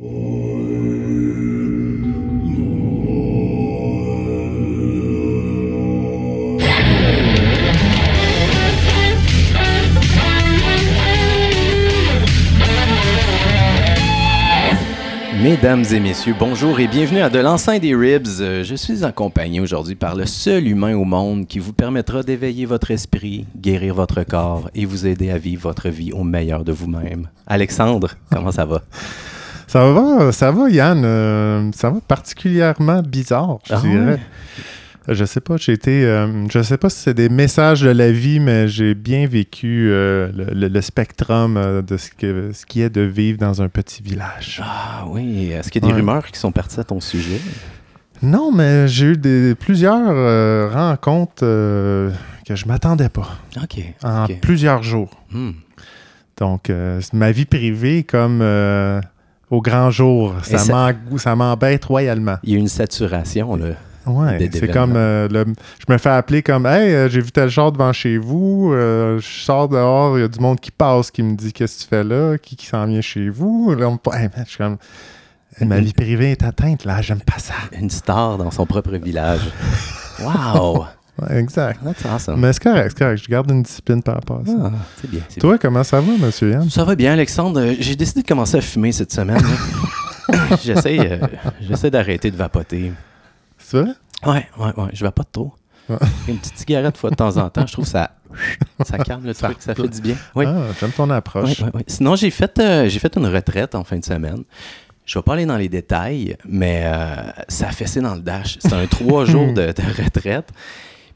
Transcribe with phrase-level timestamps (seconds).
[0.00, 0.14] Mesdames
[15.92, 18.40] et messieurs, bonjour et bienvenue à De l'enceinte des Ribs.
[18.40, 22.64] Euh, Je suis accompagné aujourd'hui par le seul humain au monde qui vous permettra d'éveiller
[22.64, 26.72] votre esprit, guérir votre corps et vous aider à vivre votre vie au meilleur de
[26.72, 27.28] vous-même.
[27.46, 28.80] Alexandre, comment ça va?
[29.70, 31.04] Ça va, ça va, Yann.
[31.04, 34.18] euh, ça va particulièrement bizarre, je Ah dirais.
[35.06, 36.04] Je sais pas, j'ai été.
[36.04, 39.88] euh, je sais pas si c'est des messages de la vie, mais j'ai bien vécu
[39.92, 43.62] euh, le, le- le spectrum euh, de ce, que, ce qui est de vivre dans
[43.62, 44.60] un petit village.
[44.64, 46.00] Ah oui, est-ce qu'il y a des Ouais.
[46.00, 47.40] rumeurs qui sont parties à ton sujet?
[48.22, 53.80] Non, mais j'ai eu des, plusieurs rencontres que je m'attendais pas OK.
[54.02, 55.10] en plusieurs jours.
[55.30, 55.52] Hmm.
[56.38, 56.72] Donc,
[57.12, 58.42] ma vie privée comme
[59.50, 60.34] au grand jour.
[60.42, 60.72] Ça ça-
[61.10, 62.36] m'en- ça m'embête royalement.
[62.44, 63.66] Il y a une saturation, là.
[64.06, 65.44] Ouais, c'est comme euh, le-
[65.86, 69.18] je me fais appeler comme Hey, euh, j'ai vu tel char devant chez vous, euh,
[69.20, 71.82] je sors dehors, il y a du monde qui passe qui me dit Qu'est-ce que
[71.82, 73.74] tu fais là, qui, qui s'en vient chez vous.
[73.76, 74.78] Là, on me- Hey, man, je suis comme
[75.60, 77.54] Ma vie privée est atteinte, là, j'aime pas ça.
[77.78, 79.40] Une star dans son propre village.
[80.22, 80.84] Wow!
[81.20, 81.80] Ouais, exact.
[81.84, 82.40] That's awesome.
[82.40, 84.52] Mais c'est correct, c'est correct, je garde une discipline par rapport à ça.
[84.64, 85.20] Ah, c'est bien.
[85.38, 86.68] Toi, comment ça va, monsieur Yann?
[86.70, 87.60] Ça va bien, Alexandre.
[87.60, 89.42] Euh, J'ai décidé de commencer à fumer cette semaine.
[89.42, 90.56] là.
[90.62, 91.26] J'essaie euh,
[91.60, 92.92] j'essaie d'arrêter de vapoter.
[93.58, 93.90] C'est vrai?
[94.26, 94.90] Ouais, ouais, ouais.
[94.92, 95.52] Je vapote trop.
[95.88, 95.96] Ouais.
[96.28, 98.12] Une petite cigarette fois de temps en temps, je trouve que ça,
[98.86, 100.14] ça calme le truc, ça fait du bien.
[100.36, 100.44] Oui.
[100.46, 101.48] Ah, j'aime ton approche.
[101.48, 101.82] Oui, oui, oui.
[101.88, 104.44] Sinon, j'ai fait, euh, j'ai fait une retraite en fin de semaine.
[105.04, 107.14] Je vais pas aller dans les détails, mais euh,
[107.48, 108.58] ça a fessé dans le dash.
[108.60, 110.48] C'est un trois jours de, de retraite.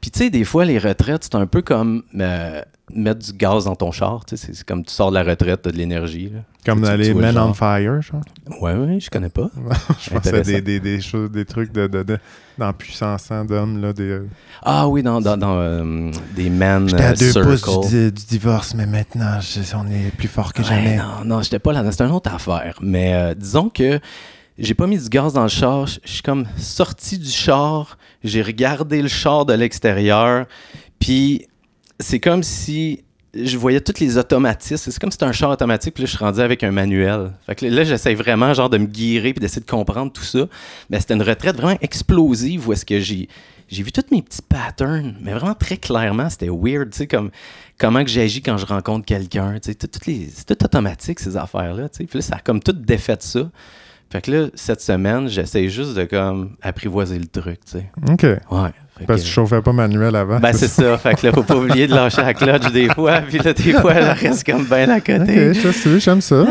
[0.04, 2.60] Puis tu sais, des fois, les retraites, c'est un peu comme euh,
[2.94, 4.20] mettre du gaz dans ton char.
[4.26, 6.30] C'est comme tu sors de la retraite, tu as de l'énergie.
[6.66, 8.20] Comme dans les Men on Fire, genre?
[8.60, 9.48] Ouais, ouais, je connais pas.
[10.02, 12.18] je pensais des, des, des choses, des trucs de, de, de-
[12.58, 14.02] dans Puissance 100 d'hommes, là, des...
[14.10, 14.28] euh,
[14.62, 17.48] Ah oui, dans, dans, dans euh, des men J'étais à deux circle.
[17.58, 20.96] pouces du, du divorce, mais maintenant, je- on est plus fort que Ouais, jamais.
[20.98, 21.82] non, non, j'étais pas là.
[21.90, 22.76] C'est une autre affaire.
[22.82, 23.98] Mais euh, disons que
[24.58, 25.86] j'ai pas mis du gaz dans le char.
[25.86, 27.98] Je suis comme sorti du char.
[28.22, 30.46] J'ai regardé le char de l'extérieur.
[30.98, 31.46] Puis
[31.98, 33.02] c'est comme si
[33.34, 34.90] je voyais tous les automatismes.
[34.92, 35.94] C'est comme si c'était un char automatique.
[35.94, 37.32] Puis là, je suis rendu avec un manuel.
[37.46, 40.46] Fait que là, j'essaie vraiment genre de me guérir puis d'essayer de comprendre tout ça.
[40.88, 43.28] Mais c'était une retraite vraiment explosive où est-ce que j'ai
[43.68, 47.30] j'ai vu tous mes petits patterns, mais vraiment très clairement, c'était weird, tu sais, comme
[47.78, 51.98] comment que j'agis quand je rencontre quelqu'un, tu sais, c'est tout automatique ces affaires-là, tu
[51.98, 52.04] sais.
[52.04, 53.50] Puis là, ça a comme tout défait ça.
[54.10, 57.90] Fait que là, cette semaine, j'essaie juste de comme apprivoiser le truc, tu sais.
[58.10, 58.22] OK.
[58.22, 58.70] Ouais.
[59.08, 60.38] Parce que- que je chauffais pas manuel avant.
[60.38, 60.96] ben, c'est ça.
[60.98, 63.22] Fait que là, faut pas oublier de lâcher la clutch des fois.
[63.28, 65.52] Puis là, des fois, elle reste comme bien à OK, côté.
[65.52, 66.46] je sais, j'aime ça.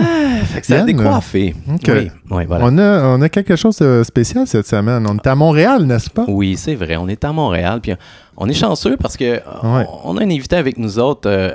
[0.51, 1.55] Fait que ça a Yann, décoiffé.
[1.73, 1.83] OK.
[1.87, 2.65] Oui, oui, voilà.
[2.65, 5.07] on, a, on a quelque chose de spécial cette semaine.
[5.07, 6.25] On est à Montréal, n'est-ce pas?
[6.27, 6.97] Oui, c'est vrai.
[6.97, 7.79] On est à Montréal.
[7.81, 7.93] Puis
[8.35, 9.85] on est chanceux parce que Ouais.
[10.03, 11.29] on, on a un invité avec nous autres.
[11.29, 11.51] euh,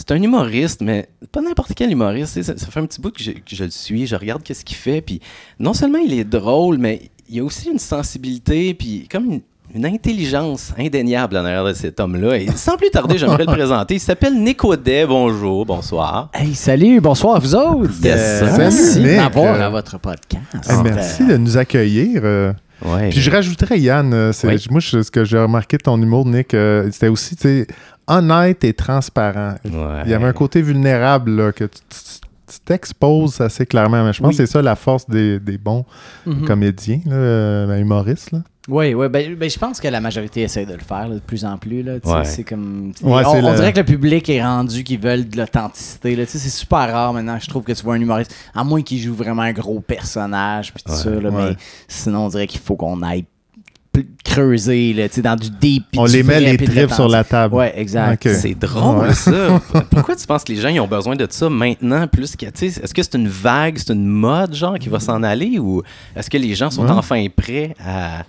[0.00, 2.42] c'est un humoriste, mais pas n'importe quel humoriste.
[2.42, 4.06] Ça, ça fait un petit bout que je, que je le suis.
[4.06, 5.00] Je regarde qu'est-ce qu'il fait.
[5.02, 5.20] Puis
[5.58, 9.40] non seulement il est drôle, mais il y a aussi une sensibilité, puis comme une,
[9.74, 12.38] une intelligence indéniable en arrière de cet homme-là.
[12.38, 13.94] Et sans plus tarder, j'aimerais le présenter.
[13.94, 15.06] Il s'appelle Nico Day.
[15.06, 16.30] Bonjour, bonsoir.
[16.34, 17.92] Hey, salut, bonsoir à vous autres.
[18.02, 20.42] Yes, Euh, merci m'avoir à votre podcast.
[20.82, 22.22] Merci de nous accueillir.
[22.24, 22.52] euh.
[22.82, 23.10] Ouais.
[23.10, 24.56] Puis je rajouterais, Yann, euh, Oui.
[24.70, 27.66] moi, je- ce que j'ai remarqué de ton humour, Nick, euh, c'était aussi, tu sais,
[28.10, 29.54] honnête et transparent.
[29.64, 30.02] Ouais.
[30.04, 31.96] Il y avait un côté vulnérable, là, que tu- tu
[32.52, 34.02] tu t'exposes assez clairement.
[34.04, 34.36] Mais je pense Oui.
[34.38, 35.84] que c'est ça la force des, des bons
[36.26, 36.44] Mhm.
[36.46, 38.32] comédiens, là, euh, ben, humoristes.
[38.32, 38.40] Là.
[38.68, 41.20] Oui, oui, ben, ben, je pense que la majorité essaie de le faire là, de
[41.20, 41.84] plus en plus.
[41.84, 42.24] Là, Ouais.
[42.24, 42.92] C'est comme.
[43.02, 46.16] Ouais, on, c'est on le- dirait que le public est rendu qu'ils veulent de l'authenticité.
[46.16, 47.38] là, C'est super rare maintenant.
[47.40, 50.74] Je trouve que tu vois un humoriste, à moins qu'il joue vraiment un gros personnage,
[50.74, 51.10] puis tout Ouais, ça.
[51.10, 51.50] Là, ouais.
[51.50, 51.56] Mais
[51.86, 53.26] sinon, on dirait qu'il faut qu'on aille
[54.24, 55.84] creuser là, tu sais, dans du deep.
[55.96, 57.54] On du les met les tripes sur la table.
[57.54, 58.28] Ouais, exact.
[58.32, 59.14] C'est drôle, Ouais.
[59.14, 59.60] ça.
[59.90, 62.46] Pourquoi tu penses que les gens ils ont besoin de ça maintenant plus que.
[62.46, 65.82] Est-ce que c'est une vague, c'est une mode, genre, qui va s'en aller ou
[66.14, 66.90] est-ce que les gens sont Ouais.
[66.92, 68.22] enfin prêts à,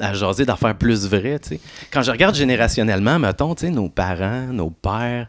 [0.00, 1.60] à jaser d'affaires plus vraies, tu sais?
[1.90, 5.28] Quand je regarde générationnellement, mettons, nos parents, nos pères,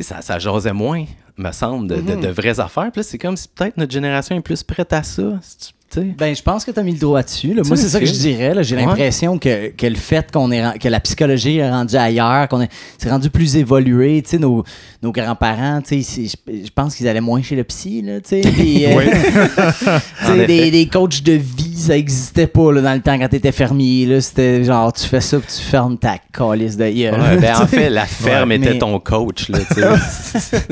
[0.00, 1.04] ça, ça jasait moins,
[1.36, 2.90] me semble, de, de- de vraies affaires.
[2.92, 5.22] Puis c'est comme si peut-être notre génération est plus prête à ça.
[5.22, 7.54] tu Ben, je pense que tu as mis le doigt dessus.
[7.54, 7.62] là.
[7.66, 8.54] Moi, c'est ça que je dirais.
[8.62, 8.82] J'ai Ouais.
[8.86, 12.70] l'impression que, que le fait qu'on est que la psychologie est rendue ailleurs, qu'on est
[12.98, 14.22] c'est rendu plus évolué.
[14.22, 14.64] Tu sais, nos,
[15.02, 18.28] nos grands-parents, tu sais, c'est- je, pense qu'ils allaient moins chez le psy, là, tu
[18.28, 18.40] sais.
[18.40, 23.28] puis, euh, des, des coachs de vie ça existait pas là, dans le temps quand
[23.28, 24.06] t'étais fermier.
[24.06, 27.20] Là, c'était genre, tu fais ça puis tu fermes ta calice de gueule.
[27.20, 29.48] Ouais, ben, en fait, la ferme Ouais, était mais- ton coach.
[29.48, 30.62] Là, tu sais.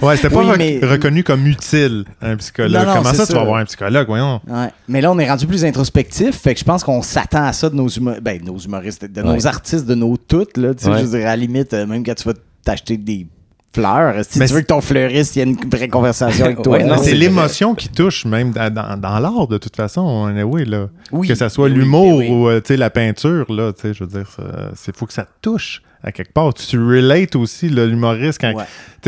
[0.00, 2.72] Ouais, c'était pas Oui, rec- mais- reconnu comme utile, un psychologue.
[2.86, 4.40] Non, non, Comment ça, tu vas voir un psychologue, voyons?
[4.46, 4.68] Ouais.
[4.88, 6.36] Mais là, on est rendu plus introspectif.
[6.36, 9.22] Fait que je pense qu'on s'attend à ça de nos, humo- ben, nos humoristes, de
[9.22, 10.56] nos artistes, de nos toutes.
[10.56, 10.98] Là, tu sais, Ouais.
[11.00, 12.34] Je veux dire, à la limite, euh, même quand tu vas
[12.64, 13.26] t'acheter des
[13.72, 16.62] fleurs, si Mais tu veux que ton fleuriste il y ait une vraie conversation avec
[16.62, 16.78] toi.
[16.78, 20.24] Ouais, c'est l'émotion qui touche, même dans, l'art, de toute façon.
[20.24, 20.88] anyway, là.
[21.12, 24.36] Oui, que ça soit oui, l'humour oui, ou euh, la peinture, là, je veux dire,
[24.74, 26.54] c'est faut que ça te touche à quelque part.
[26.54, 28.54] Tu relates aussi l'humoriste quand.
[28.54, 28.64] Ouais.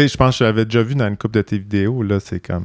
[0.08, 2.40] Je pense que je l'avais déjà vu dans une couple de tes vidéos, là, c'est
[2.40, 2.64] comme.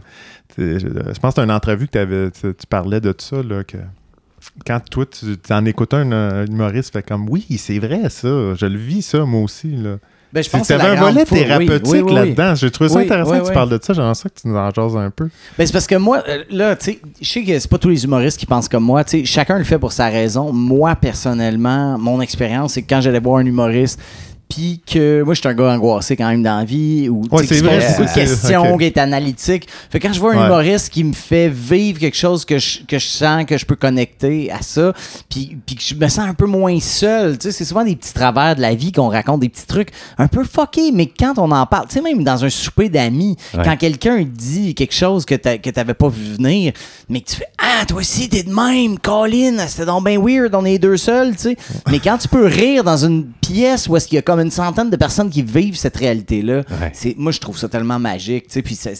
[0.57, 0.79] Je,
[1.19, 3.77] pense que c'est une entrevue que t'avais- tu parlais de ça, là, que.
[4.65, 8.53] Quand toi, tu tu en écoutes un, un humoriste, fait comme oui, c'est vrai ça,
[8.55, 9.71] je le vis ça moi aussi.
[9.71, 9.97] Là.
[10.33, 12.13] Ben, je pense que un volet thérapeutique oui, oui, oui.
[12.13, 12.55] là-dedans.
[12.55, 13.93] J'ai trouvé ça intéressant que tu parles de ça.
[13.93, 15.29] J'aimerais ça que tu nous en jases un peu.
[15.57, 17.89] Ben, c'est parce que moi, euh, là, tu sais, je sais que c'est pas tous
[17.89, 19.03] les humoristes qui pensent comme moi.
[19.23, 20.51] Chacun le fait pour sa raison.
[20.51, 23.99] Moi, personnellement, mon expérience, c'est que quand j'allais voir un humoriste,
[24.49, 27.45] puis que moi, je suis un gars angoissé quand même dans la vie, ou Ouais,
[27.45, 29.67] qui se pose beaucoup de questions, qui est analytique.
[29.89, 30.45] Fait que quand je vois un Ouais.
[30.45, 33.75] humoriste qui me fait vivre quelque chose que je, que je sens que je peux
[33.75, 34.93] connecter à ça,
[35.29, 37.37] puis, puis que je me sens un peu moins seul.
[37.37, 39.89] Tu sais, c'est souvent des petits travers de la vie qu'on raconte, des petits trucs
[40.17, 43.35] un peu fuckés, mais quand on en parle, tu sais, même dans un souper d'amis,
[43.53, 43.63] Ouais.
[43.63, 46.73] quand quelqu'un dit quelque chose que t'avais pas vu venir,
[47.09, 50.55] mais que tu fais Ah, toi aussi, t'es de même, Colin, c'était donc bien weird,
[50.55, 51.57] on est deux seuls, tu sais.
[51.91, 54.51] Mais quand tu peux rire dans une pièce où est-ce qu'il y a comme une
[54.51, 56.91] centaine de personnes qui vivent cette réalité-là, Ouais.
[56.93, 58.45] c'est moi, je trouve ça tellement magique.
[58.63, 58.95] Puis c'est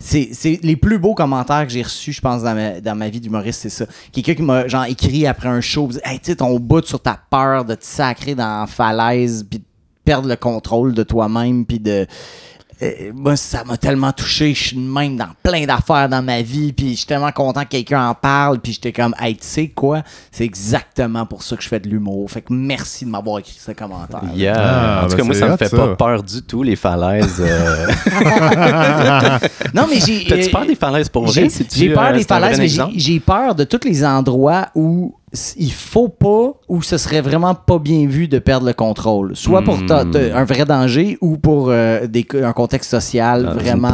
[0.00, 3.20] c'est les plus beaux commentaires que j'ai reçus, je pense, dans ma, dans ma vie
[3.20, 3.86] d'humoriste, c'est ça.
[4.12, 7.20] Quelqu'un qui m'a genre écrit après un show, hey, tu sais, ton bout sur ta
[7.30, 9.64] peur de te sacrer dans la falaise, puis de
[10.04, 12.06] perdre le contrôle de toi-même, puis de.
[12.82, 14.54] Euh, moi, ça m'a tellement touché.
[14.54, 16.72] Je suis même dans plein d'affaires dans ma vie.
[16.72, 18.58] Puis je suis tellement content que quelqu'un en parle.
[18.58, 20.02] Puis j'étais comme, hey, tu sais quoi?
[20.32, 22.30] C'est exactement pour ça que je fais de l'humour.
[22.30, 24.22] Fait que merci de m'avoir écrit ce commentaire.
[24.34, 24.54] Yeah.
[24.58, 25.76] Ah, en tout ben cas, moi, c'est ça me fait ça.
[25.76, 27.40] pas peur du tout, les falaises.
[27.40, 27.86] euh.
[29.74, 30.24] Non, mais j'ai.
[30.28, 31.48] T'as-tu euh, peur des falaises pour vrai?
[31.74, 32.68] J'ai peur euh, des falaises, mais
[32.98, 35.14] j'ai- peur de tous les endroits où
[35.56, 39.34] il faut pas, où ce serait vraiment pas bien vu de perdre le contrôle.
[39.34, 40.36] Soit pour Hmm.
[40.36, 43.88] un vrai danger ou pour euh, des, un contexte social vraiment.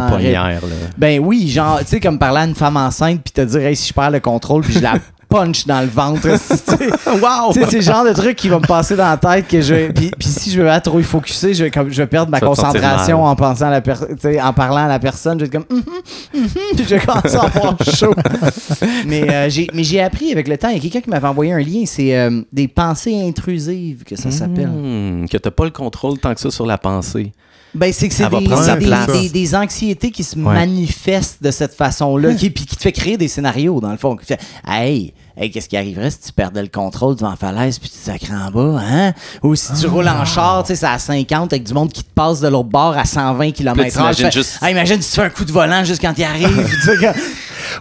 [0.63, 0.75] là.
[0.97, 3.77] Ben oui, genre, tu sais, comme parler à une femme enceinte puis te dire, hey,
[3.77, 4.95] si je perds le contrôle puis je la
[5.29, 6.27] punch dans le ventre.
[7.07, 7.53] wow!
[7.53, 9.91] C'est le genre de truc qui va me passer dans la tête que je.
[9.93, 12.31] Puis, puis si je veux être trop y focuser, je vais, comme, je vais perdre
[12.31, 15.39] ma concentration en pensant à la per- en parlant à la personne.
[15.39, 15.77] Je vais être comme.
[15.79, 18.15] Mhm, mhm puis je vais commencer à avoir chaud.
[19.07, 20.69] mais euh, j'ai mais j'ai appris avec le temps.
[20.69, 21.83] Il y a quelqu'un qui m'avait envoyé un lien.
[21.87, 24.69] C'est euh, des pensées intrusives que ça s'appelle.
[24.69, 27.33] Hmm, que t'as pas le contrôle tant que ça sur la pensée.
[27.75, 30.55] Ben, c'est que c'est des, des, des- des anxiétés qui se Ouais.
[30.55, 34.17] manifestent de cette façon-là, qui, puis qui te fait créer des scénarios, dans le fond.
[34.17, 37.79] Qui fait, hey, hey, qu'est-ce qui arriverait si tu perdais le contrôle devant la falaise
[37.79, 39.13] puis tu sacrais en bas, hein?
[39.43, 42.03] Ou si tu roules en char, tu sais, c'est à 50 avec du monde qui
[42.03, 44.15] te passe de l'autre bord à 120 km/h.
[44.33, 46.69] juste- Ah, imagine si tu fais un coup de volant juste quand il arrive.
[46.85, 47.15] tu quand-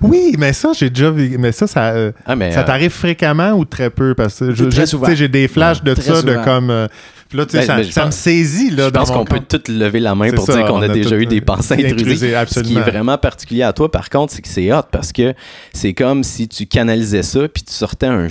[0.01, 1.37] Oui, mais ça, j'ai déjà vu.
[1.37, 4.13] Mais ça, ça, euh, Ah, mais, ça euh, t'arrive fréquemment ou très peu?
[4.15, 4.69] Parce que je-
[5.15, 6.69] j'ai des flashs de ça, de comme.
[6.69, 6.87] euh,
[7.29, 8.69] puis là, tu sais, Ben, ça, pense- me saisit.
[8.71, 10.85] Là, Je pense qu'on peut tous lever la main pour ça, dire qu'on on a,
[10.85, 12.33] a déjà eu des pensées intrusées.
[12.47, 15.33] Ce qui est vraiment particulier à toi, par contre, c'est que c'est hot parce que
[15.73, 18.27] c'est comme si tu canalisais ça puis tu sortais un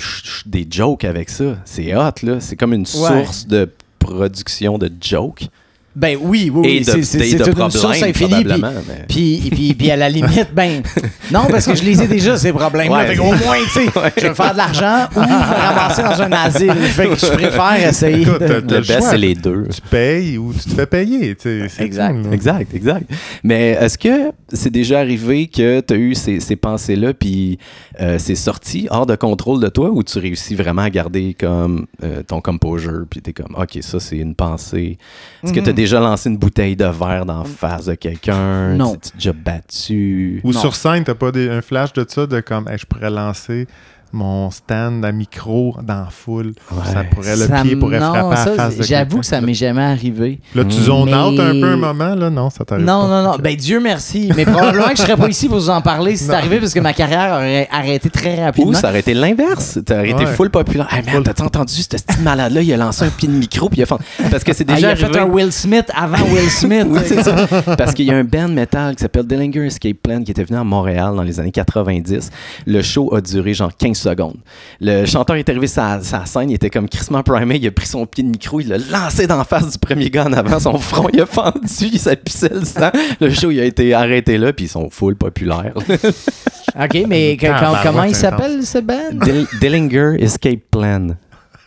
[0.46, 1.56] des jokes avec ça.
[1.66, 2.40] C'est hot, là.
[2.40, 3.68] C'est comme une source de
[3.98, 5.48] production de jokes
[5.96, 6.84] ben oui, oui, et oui.
[7.04, 8.44] C'est- une source infinie.
[8.44, 8.68] Puis, mais-
[9.08, 10.82] puis, puis, puis à la limite, ben,
[11.32, 13.08] non, parce que je les ai déjà, ces problèmes-là.
[13.08, 13.16] Ouais.
[13.16, 13.86] Qu'au moins, tu sais,
[14.18, 16.72] je vais faire de l'argent ou me ramasser dans un asile.
[16.74, 18.46] Fait que je préfère essayer Écoute, de...
[18.74, 19.10] Le best, choix.
[19.10, 19.64] c'est les deux.
[19.74, 21.34] Tu payes ou tu te fais payer.
[21.34, 22.22] tu sais, c'est Exact.
[22.22, 22.30] tout.
[22.32, 23.10] Exact, exact.
[23.42, 27.58] Mais est-ce que c'est déjà arrivé que tu as eu ces, ces pensées-là, puis
[28.02, 31.86] euh, c'est sorti hors de contrôle de toi, ou tu réussis vraiment à garder comme
[32.04, 34.98] euh, ton composure, puis tu es comme, OK, ça, c'est une pensée.
[35.42, 38.74] Est-ce que tu as déjà lancé une bouteille de verre dans la face de quelqu'un?
[38.74, 38.94] Non.
[38.94, 40.40] Tu t'es déjà battu?
[40.44, 40.60] Ou Non.
[40.60, 43.66] sur scène, t'as pas des- un flash de ça, de comme, Hey, je pourrais lancer
[44.12, 46.52] mon stand à micro dans la foule.
[46.72, 46.92] Ouais.
[46.92, 49.26] Ça pourrait, le Ça pied pourrait non, frapper à ça, la face de J'avoue que
[49.26, 50.40] ça m'est jamais arrivé.
[50.54, 52.30] Là, tu zones out un peu un moment, là?
[52.30, 53.08] Non, ça t'arrive Non, pas.
[53.08, 53.36] non, non.
[53.42, 54.30] Ben, Dieu merci.
[54.36, 56.72] Mais probablement que je serais pas ici pour vous en parler si c'est arrivé parce
[56.72, 58.72] que ma carrière aurait arrêté très Ou rapidement.
[58.74, 59.78] ça aurait été l'inverse.
[59.86, 60.32] Tu aurais été Ouais.
[60.34, 60.88] full populaire.
[60.90, 62.62] Hey man, t'as entendu ce petit malade-là?
[62.62, 63.96] Il a lancé un pied de micro, puis il a fait.
[64.30, 66.86] Parce que c'est Ah, il déjà a fait un Will Smith avant Will Smith.
[66.88, 67.34] Oui, c'est ça.
[67.76, 70.58] Parce qu'il y a un band metal qui s'appelle Dillinger Escape Plan qui était venu
[70.58, 72.30] à Montréal dans les années 90.
[72.66, 74.36] Le show a duré genre 15 secondes.
[74.80, 77.86] Le chanteur est arrivé sa, sa scène, il était comme crissement primé, il a pris
[77.86, 80.78] son pied de micro, il l'a lancé d'en face du premier gars en avant, son
[80.78, 81.58] front, il a fendu,
[81.92, 82.90] il s'appuissait le sang.
[83.20, 85.74] Le show, il a été arrêté là, puis ils sont full populaires.
[85.76, 89.12] OK, mais que- Ah, bah, comment ouais, il s'appelle, ce band?
[89.24, 91.08] Dill- Dillinger Escape Plan.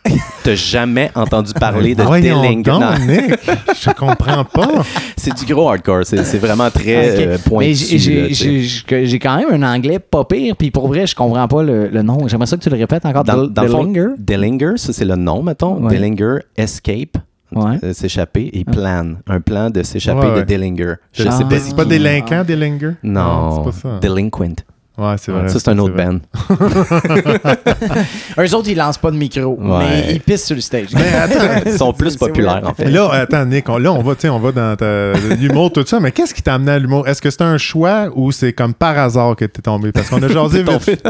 [0.42, 3.34] T'as jamais entendu parler de donc, Non, Nick,
[3.80, 4.68] je comprends pas.
[5.16, 7.20] c'est du gros hardcore, c'est vraiment très Ok.
[7.26, 7.68] euh, pointu.
[7.92, 11.88] Mais j'ai- quand même un anglais pas pire, puis pour vrai, je comprends pas le,
[11.88, 12.26] le nom.
[12.28, 13.24] J'aimerais ça que tu le répètes encore.
[13.24, 14.08] Dans, dans Dillinger?
[14.18, 15.74] Dillinger, ça c'est le nom, mettons.
[15.82, 15.94] Ouais.
[15.94, 17.18] Dillinger Escape,
[17.54, 17.76] Ouais.
[17.84, 20.42] euh, s'échapper, et Plan, un plan de s'échapper Ouais, de.
[20.44, 20.94] Dillinger.
[21.12, 21.32] Je Ah.
[21.32, 22.92] sais pas C'est pas délinquant, Dillinger?
[23.02, 23.98] Non, c'est pas ça.
[24.00, 24.62] Delinquent.
[25.00, 25.48] Ouais, c'est vrai.
[25.48, 26.18] ça, c'est un autre band.
[28.38, 29.78] Eux autres, ils lancent pas de micro, Ouais.
[29.78, 30.88] mais ils pissent sur le stage.
[30.94, 32.84] Mais attends, Ils sont plus populaires, en fait.
[32.90, 35.84] Là, attends, Nick, on, là, on va, tu sais, on va dans ta- l'humour, tout
[35.86, 37.06] ça, mais qu'est-ce qui t'a amené à l'humour?
[37.08, 39.92] Est-ce que c'est un choix ou c'est comme par hasard que t'es tombé?
[39.92, 41.02] Parce qu'on a jasé vite.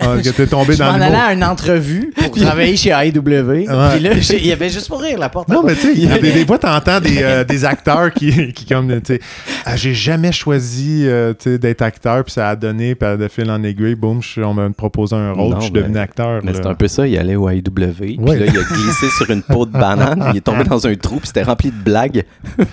[0.00, 1.22] Ah, que t'es tombé Je dans m'en allais l'humour.
[1.26, 3.64] à une entrevue pour travailler chez AEW.
[3.64, 5.50] Puis là, il y avait juste pour rire la porte.
[5.50, 7.64] à Non, mais tu sais, il y a des, des fois, t'entends des, euh, des
[7.64, 9.20] acteurs qui, qui comme, tu sais,
[9.64, 13.08] ah, j'ai jamais choisi euh, tu sais, d'être acteur, puis ça a donné, puis
[13.42, 15.80] fil en aiguille, boum, je suis- on m'a proposé un rôle, Non, je suis mais-
[15.82, 16.40] devenu acteur.
[16.44, 17.62] Mais c'est un peu ça, il allait au AEW,
[17.94, 20.94] puis là, il a glissé sur une peau de banane, il est tombé dans un
[20.94, 22.24] trou, puis c'était rempli de blagues.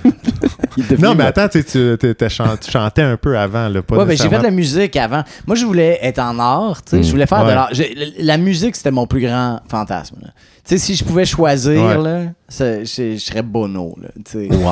[1.00, 4.28] Non, mais attends, tu sais, tu chantais un peu avant, là, pas Ouais, ben, j'ai
[4.28, 5.24] fait de la musique avant.
[5.48, 7.70] Moi, je voulais être en art, tu sais, je voulais faire de l'art.
[8.20, 10.18] La musique, c'était mon plus grand fantasme.
[10.22, 10.30] là.
[10.68, 11.98] Tu sais, si je pouvais choisir, Ouais.
[12.02, 12.20] là,
[12.50, 14.48] ça- je, je serais Bono, là, tu sais.
[14.52, 14.66] Wow!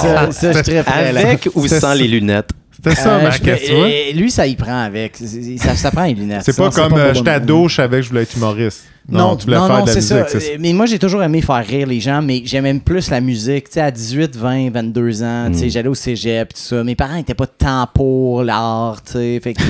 [0.00, 1.20] Ça, ça, je serais prêt, là.
[1.20, 2.50] Avec ou sans les lunettes?
[2.82, 3.74] C'était ça, Euh, ma je- question.
[3.82, 5.16] euh, lui, ça y prend avec.
[5.58, 6.42] Ça, ça prend les lunettes.
[6.44, 8.84] C'est pas comme euh, j'étais ado, je savais que je voulais être humoriste.
[9.08, 10.48] Non, Non, tu voulais non, faire non, de la c'est musique, ça.
[10.60, 13.64] Mais moi, j'ai toujours aimé faire rire les gens, mais j'aimais plus la musique.
[13.64, 15.70] Tu sais, à 18, 20, 22 ans, tu sais, Mm.
[15.70, 16.84] j'allais au cégep, tout ça.
[16.84, 19.40] Mes parents n'étaient pas tant pour l'art, tu sais.
[19.42, 19.62] Fait que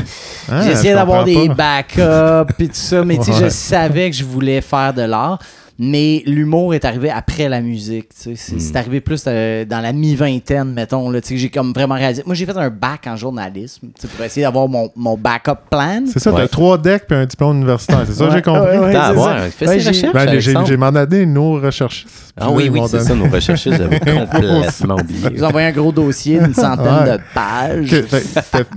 [0.51, 3.03] Ah, j'essayais je d'avoir des backups, puis tout ça.
[3.05, 5.39] Mais tu sais, je savais que je voulais faire de l'art.
[5.83, 8.11] Mais l'humour est arrivé après la musique.
[8.11, 8.59] tu sais.
[8.59, 8.77] C'est Mm.
[8.77, 11.09] arrivé plus euh, dans la mi-vingtaine, mettons.
[11.09, 12.23] Là, tu sais, j'ai comme vraiment réalisé.
[12.27, 15.55] Moi, j'ai fait un bac en journalisme tu sais, pour essayer d'avoir mon, mon backup
[15.71, 16.03] plan.
[16.07, 16.43] C'est ça, Ouais.
[16.43, 18.03] t'as trois decks puis un diplôme universitaire.
[18.07, 18.61] C'est ça que j'ai compris?
[18.61, 19.13] ouais, ouais, Ah,
[19.49, 19.65] j'ai-.
[19.67, 22.35] Ben, j'ai j'ai demandé nos recherchistes.
[22.39, 25.29] Ah oui, ils oui, c'est donné- ça, nos recherchistes, j'avais complètement oublié.
[25.35, 27.13] Ils envoyé un gros dossier, une centaine Ouais.
[27.17, 27.91] de pages.
[27.91, 28.69] Que- fait- fait-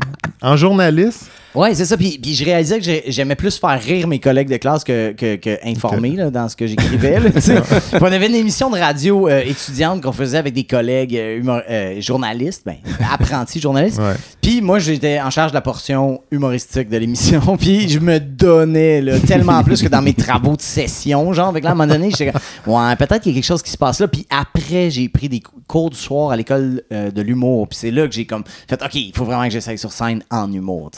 [0.42, 1.98] en journaliste, Ouais, c'est ça.
[1.98, 5.12] Puis, puis je réalisais que j'ai- j'aimais plus faire rire mes collègues de classe que,
[5.12, 7.20] que, que informer là, dans ce que j'écrivais.
[8.02, 11.62] on avait une émission de radio euh, étudiante qu'on faisait avec des collègues euh, humor-
[11.70, 12.76] euh, journalistes, ben,
[13.12, 14.00] apprentis journalistes.
[14.00, 14.14] ouais.
[14.42, 17.56] Puis moi, j'étais en charge de la portion humoristique de l'émission.
[17.58, 21.32] Puis je me donnais là, tellement plus que dans mes travaux de session.
[21.34, 23.46] Genre, avec là, à un moment donné, j'étais comme, ouais, peut-être qu'il y a quelque
[23.48, 24.08] chose qui se passe là.
[24.08, 27.68] Puis après, j'ai pris des cou- cours du soir à l'école de l'humour.
[27.70, 30.24] Puis c'est là que j'ai comme fait, OK, il faut vraiment que j'essaye sur scène
[30.32, 30.90] en humour.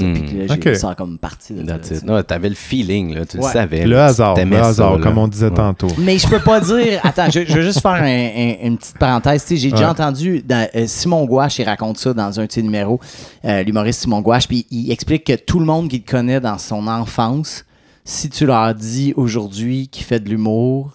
[0.47, 0.75] Là, j'ai Ok.
[0.77, 2.05] ça a comme partie de ça.
[2.05, 3.45] Non, t'avais le feeling, là, tu Ouais.
[3.45, 3.83] le savais.
[3.85, 5.53] Le là, hasard, le ça, hasard, comme on disait Ouais.
[5.53, 5.87] tantôt.
[5.97, 6.99] Mais je peux pas dire.
[7.03, 9.43] Attends, je, je veux juste faire un- un- une petite parenthèse.
[9.43, 12.51] Tu sais, J'ai déjà entendu dans- euh, Simon Gouache, il raconte ça dans un de
[12.51, 12.99] ses numéros,
[13.45, 16.87] euh, l'humoriste Simon Gouache, puis il explique que tout le monde qu'il connaît dans son
[16.87, 17.65] enfance,
[18.03, 20.91] si tu leur dis aujourd'hui qu'il fait de l'humour,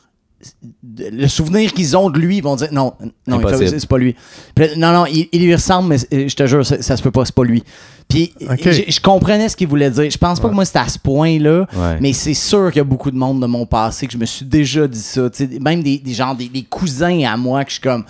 [0.98, 2.94] le souvenir qu'ils ont de lui, ils vont dire non,
[3.26, 4.14] non, c'est pas lui.
[4.54, 7.10] Puis non, non, il, il lui ressemble, mais je te jure, ça, ça se peut
[7.10, 7.62] pas, c'est pas lui.
[8.08, 10.10] Puis je, je comprenais ce qu'il voulait dire.
[10.10, 11.98] Je pense pas que moi c'était à ce point-là, Ouais.
[12.00, 14.26] mais c'est sûr qu'il y a beaucoup de monde de mon passé que je me
[14.26, 15.28] suis déjà dit ça.
[15.60, 18.04] Même des, des gens, des, des cousins à moi que je suis comme.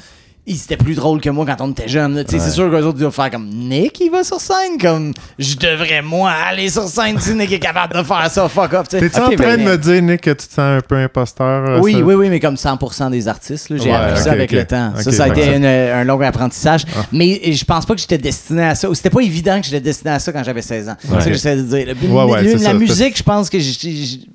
[0.46, 3.02] Ils étaient plus drôles que moi quand on était sais, C'est sûr qu'eux autres ils
[3.02, 4.78] doivent faire comme Nick, il va sur scène.
[4.80, 8.48] Comme je devrais moi aller sur scène si Nick est capable de faire ça.
[8.48, 8.88] Fuck off.
[8.88, 9.08] tu sais.
[9.08, 11.68] T'es-tu Ok, en train de me dire, Nick, que tu te sens un peu imposteur?
[11.68, 11.98] euh, oui, ça?
[12.00, 14.92] oui, oui, mais comme 100% des artistes, là, j'ai Ouais, appris ça avec le temps.
[14.96, 16.84] Ça, ça a été que une- un long apprentissage.
[17.12, 18.88] Mais je pense pas que j'étais destiné à ça.
[18.88, 20.96] Ou C'était pas évident que j'étais destiné à ça quand j'avais 16 ans.
[21.00, 21.86] C'est ce que j'essaie de dire.
[21.86, 22.74] Le- Ouais, ouais, le- c'est la ça.
[22.74, 23.58] musique, je pense que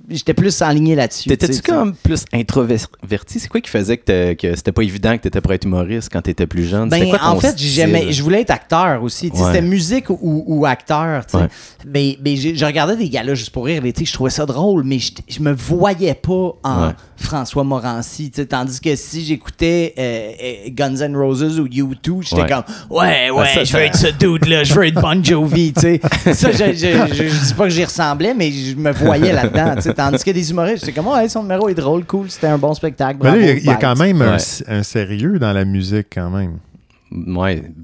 [0.09, 1.29] j'étais plus enligné là-dessus.
[1.29, 3.39] T'étais-tu comme plus introverti?
[3.39, 5.94] C'est quoi qui faisait que, que c'était pas évident que t'étais pour être humoriste?
[6.11, 6.89] Quand t'étais plus jeune?
[6.89, 9.31] Ben, quoi ton en fait, j'aimais, je voulais être acteur aussi.
[9.31, 9.43] Tu Ouais.
[9.47, 11.25] C'était musique ou, ou acteur.
[11.25, 11.35] tu.
[11.37, 11.47] Ouais.
[11.85, 13.81] Mais, je regardais des gars-là juste pour rire.
[13.95, 16.93] tu Je trouvais ça drôle, mais je, je me voyais pas en Ouais.
[17.17, 18.31] François Morancy.
[18.31, 22.49] tu Tandis que si j'écoutais euh, euh, Guns N' Roses ou U2, j'étais Ouais.
[22.49, 25.73] comme Ouais, ouais, ça, je veux être ce dude-là, je veux être Bon Jovi.
[25.73, 26.01] tu sais.
[26.33, 29.75] ça, je, je, je, je dis pas que j'y ressemblais, mais je me voyais là-dedans.
[29.81, 29.93] tu.
[29.93, 32.73] Tandis que des humoristes, j'étais comme Ouais, son numéro est drôle, cool, c'était un bon
[32.73, 33.19] spectacle.
[33.21, 34.41] Mais là, bravo, il y a- y, quand même un, Ouais.
[34.67, 36.59] un sérieux dans la musique, quand même.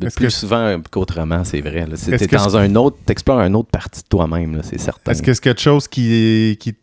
[0.02, 1.82] Est-ce plus que- souvent qu'autrement, c'est vrai.
[1.86, 1.96] là.
[1.96, 4.80] C'est- Est-ce T'es que dans un autre, t'explores un autre partie de toi-même, là, c'est
[4.80, 5.12] certain.
[5.12, 6.76] Est-ce que c'est quelque chose qui, qui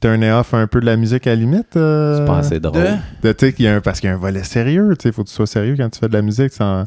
[0.00, 1.76] turnait off un peu de la musique à la limite?
[1.76, 2.82] euh, c'est pas assez drôle?
[2.82, 4.94] De- de- tu sais, qu'il y a un- parce qu'il y a un volet sérieux.
[5.04, 6.52] Il faut que tu sois sérieux quand tu fais de la musique.
[6.52, 6.86] sans-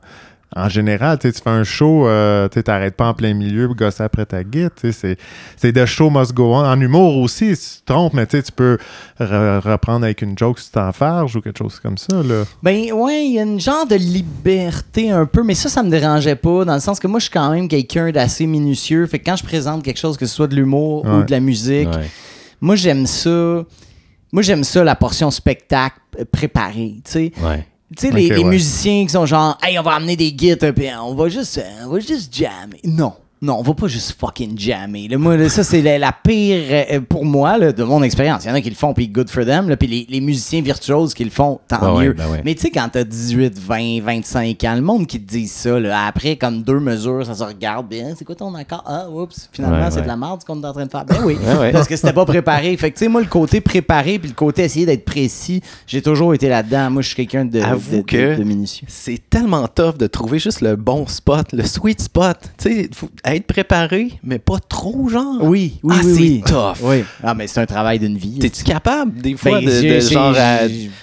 [0.56, 4.04] en général, tu fais un show, euh, tu t'arrêtes pas en plein milieu pour gosser
[4.04, 4.72] après ta guide.
[4.92, 6.66] C'est, de show must go on.
[6.66, 8.78] En humour aussi, si tu te trompes, mais tu peux
[9.20, 12.22] re- reprendre avec une joke si tu t'enfarges ou quelque chose comme ça.
[12.24, 12.44] Là.
[12.64, 15.90] Ben ouais, il y a une genre de liberté un peu, mais ça, ça me
[15.90, 19.06] dérangeait pas, dans le sens que moi, je suis quand même quelqu'un d'assez minutieux.
[19.08, 21.40] Fait que quand je présente quelque chose, que ce soit de l'humour ou de la
[21.40, 22.10] musique, Ouais.
[22.62, 23.64] moi, j'aime ça.
[24.32, 25.98] Moi, j'aime ça, la portion spectacle
[26.32, 27.32] préparée, tu sais.
[27.42, 27.66] Ouais.
[27.96, 28.50] Tu sais, les, Ok, les ouais.
[28.50, 31.86] musiciens qui sont genre, hey, on va amener des guides, puis on va juste, euh,
[31.86, 32.80] on va juste jammer.
[32.84, 33.14] Non.
[33.46, 35.08] Non, on va pas juste fucking jammer.
[35.08, 36.58] Là, moi, là, ça, c'est la, la pire,
[36.92, 38.44] euh, pour moi, là, de mon expérience.
[38.44, 39.70] Il y en a qui le font, puis good for them.
[39.70, 42.10] là, Puis les, les musiciens virtuoses qui le font, tant Ouais, mieux.
[42.10, 42.42] ouais, ben ouais.
[42.44, 45.80] Mais tu sais, quand t'as 18, 20, 25 ans, le monde qui te dit ça,
[45.80, 48.14] là, après, comme deux mesures, ça se regarde bien.
[48.18, 48.84] C'est quoi ton accord?
[48.88, 51.06] Ah, oups, finalement, c'est de la merde ce qu'on est en train de faire.
[51.06, 51.38] Ben oui,
[51.72, 52.76] parce que c'était pas préparé.
[52.78, 56.02] Fait que, tu sais, moi, le côté préparé, puis le côté essayer d'être précis, j'ai
[56.02, 56.90] toujours été là-dedans.
[56.90, 58.88] Moi, je suis quelqu'un de, Avoue de, que- de- de minutieux.
[58.90, 62.38] C'est tellement tough de trouver juste le bon spot, le sweet spot.
[62.58, 62.90] Tu sais,
[63.36, 65.38] être préparé, mais pas trop, genre?
[65.42, 66.14] Oui, oui, ah, oui.
[66.16, 66.44] c'est oui.
[66.46, 66.78] tough.
[66.84, 67.04] Oui.
[67.24, 68.40] Ah, mais c'est un travail d'une vie.
[68.40, 70.60] T'es-tu capable, des fois, Ben, de, j'ai- de genre à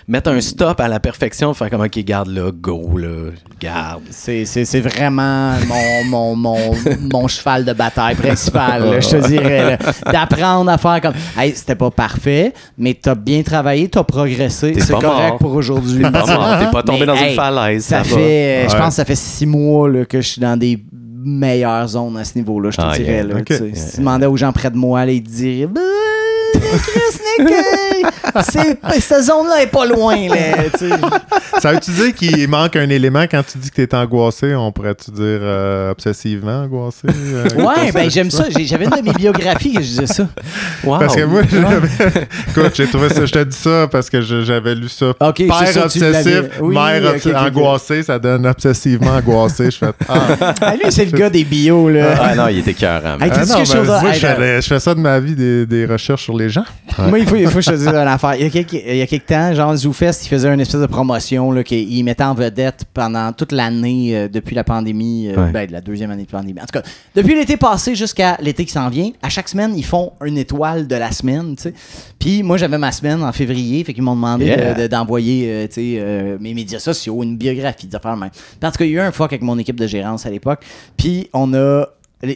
[0.09, 4.03] mettre un stop à la perfection, faire comme, OK, garde là, go, là, garde.
[4.11, 4.45] C'est,
[4.81, 6.71] vraiment mon, mon, mon,
[7.13, 9.79] mon cheval de bataille principal, là, je te dirais.
[10.11, 11.15] D'apprendre à faire comme.
[11.39, 14.75] Hey, c'était pas parfait, mais t'as bien travaillé, t'as progressé.
[14.79, 15.39] C'est correct mort.
[15.39, 16.03] pour aujourd'hui.
[16.03, 17.85] T'es pas tombé Mais, dans hey, une falaise.
[17.85, 18.79] Ça fait, je Ouais.
[18.79, 20.83] pense que ça fait six mois là, que je suis dans des
[21.25, 23.13] meilleures zones à ce niveau-là, je te Ah, dirais.
[23.13, 23.23] yeah.
[23.25, 23.35] Là.
[23.75, 25.69] Si tu demandais aux gens près de moi, là, ils te diraient
[26.55, 28.05] Chris Nick, hey,
[28.51, 30.17] c'est- cette zone-là est pas loin.
[30.29, 30.37] Là.
[31.61, 34.55] Ça veut-tu dire qu'il manque un élément quand tu dis que t'es angoissé?
[34.55, 37.07] On pourrait-tu dire euh, obsessivement angoissé?
[37.09, 38.45] euh, Ouais, ben j'aime ça?
[38.51, 40.27] J'avais une de mes biographies que je disais ça.
[40.85, 40.99] Wow.
[40.99, 44.75] Parce que moi, j'avais- écoute, j'ai trouvé ça, je te dis ça parce que j'avais
[44.75, 45.11] lu ça.
[45.21, 47.47] Ok, c'est Père obsessif, Oui, mère ok, obs- ok, ok.
[47.49, 49.71] angoissée, ça donne obsessivement angoissé.
[49.71, 50.21] Je fais ah.
[50.61, 52.15] Ah, lui, c'est le gars des bios, là.
[52.21, 53.01] Ah non, il était cœur.
[53.05, 56.49] Ah ben, je, fais, je fais ça de ma vie, des, des recherches sur les
[56.49, 56.65] gens.
[56.99, 58.35] Moi, il faut, il dise une affaire.
[58.37, 60.81] Il y a quelques, il y a quelques temps, genre, ZooFest, il faisait une espèce
[60.81, 65.37] de promotion, là, qu'il mettait en vedette pendant toute l'année euh, depuis la pandémie, euh,
[65.45, 65.51] Ouais.
[65.53, 66.61] ben, de la deuxième année de pandémie.
[66.61, 66.83] En tout cas,
[67.15, 70.87] depuis l'été passé jusqu'à l'été qui s'en vient, à chaque semaine, ils font une étoile
[70.87, 71.75] de la semaine, tu sais.
[72.19, 74.75] Puis moi, j'avais ma semaine en février, fait qu'ils m'ont demandé Yeah.
[74.75, 78.31] de- de- d'envoyer, euh, mes médias sociaux, une biographie, des affaires même.
[78.61, 80.61] Parce qu'il y a eu un fuck avec mon équipe de gérance à l'époque,
[80.97, 81.87] puis on a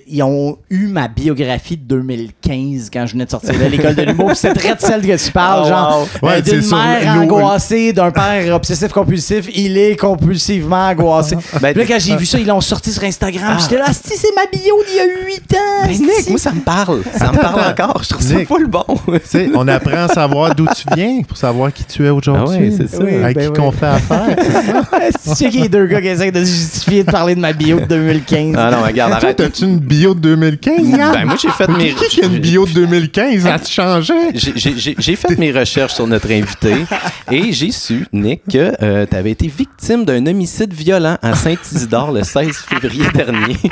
[0.08, 4.02] ils ont eu ma biographie de 2015 quand je venais de sortir de l'école de
[4.02, 4.28] l'humour.
[4.28, 6.28] Puis C'est très de celle que tu parles, Oh, genre wow.
[6.28, 9.46] euh, Ouais, d'une sur mère angoissée, d'un père obsessif compulsif.
[9.54, 11.36] Il est compulsivement angoissé.
[11.60, 13.44] Ben, Puis là, quand j'ai vu ça, ils l'ont sorti sur Instagram.
[13.56, 13.58] Ah.
[13.60, 15.86] J'étais là, Asti, c'est ma bio d'il y a 8 ans.
[15.86, 15.90] Ben.
[15.90, 17.02] Nick, moi, ça me parle.
[17.16, 18.02] Ça me parle encore.
[18.02, 18.48] Je trouve ça Nick.
[18.48, 18.84] full bon.
[19.06, 22.56] Tu sais, on apprend à savoir d'où tu viens pour savoir qui tu es aujourd'hui.
[22.58, 23.02] Ah ouais, c'est ça.
[23.02, 23.52] Oui, ben qui oui.
[23.56, 24.36] qu'on fait affaire.
[24.38, 24.82] c'est ça?
[25.26, 27.40] Tu sais qu'il y a deux gars qui essaient de se justifier de parler de
[27.40, 28.54] ma bio de 2015.
[28.58, 29.40] Ah non, regarde, arrête.
[29.76, 30.88] Une bio de 2015?
[30.88, 31.12] Yann?
[31.12, 31.92] Ben, moi, j'ai fait mes.
[31.94, 33.46] Qui qui a une bio de 2015?
[33.46, 34.14] As-tu changé?
[34.34, 36.74] J'ai- J'ai fait mes recherches sur notre invité
[37.30, 42.22] et j'ai su, Nick, que tu avais été victime d'un homicide violent à Saint-Isidore le
[42.24, 43.56] 16 février dernier.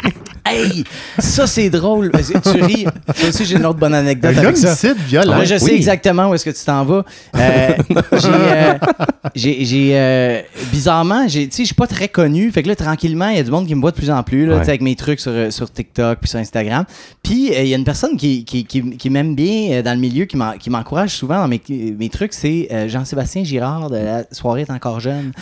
[0.46, 0.84] Hey,
[1.18, 2.12] ça c'est drôle.
[2.12, 2.84] Tu ris.
[3.14, 4.66] Ça aussi, j'ai une autre bonne anecdote Un avec ça.
[4.68, 5.36] homicide violent?
[5.36, 5.70] Moi, je sais oui.
[5.72, 7.02] exactement où est-ce que tu t'en vas.
[7.34, 7.70] Euh,
[9.34, 10.40] j'ai, euh, euh,
[10.70, 12.50] bizarrement, j'ai, tu sais, je suis pas très connu.
[12.50, 14.22] Fait que là, tranquillement, il y a du monde qui me voit de plus en
[14.22, 14.60] plus, là, Ouais.
[14.60, 16.84] avec mes trucs sur, euh, sur TikTok puis sur Instagram.
[17.22, 19.94] Puis, euh, il y a une personne qui, qui, qui, qui m'aime bien euh, dans
[19.94, 23.90] le milieu, qui, m'en- qui m'encourage souvent dans mes, mes trucs, c'est euh, Jean-Sébastien Girard
[23.90, 25.32] de la soirée est encore jeune.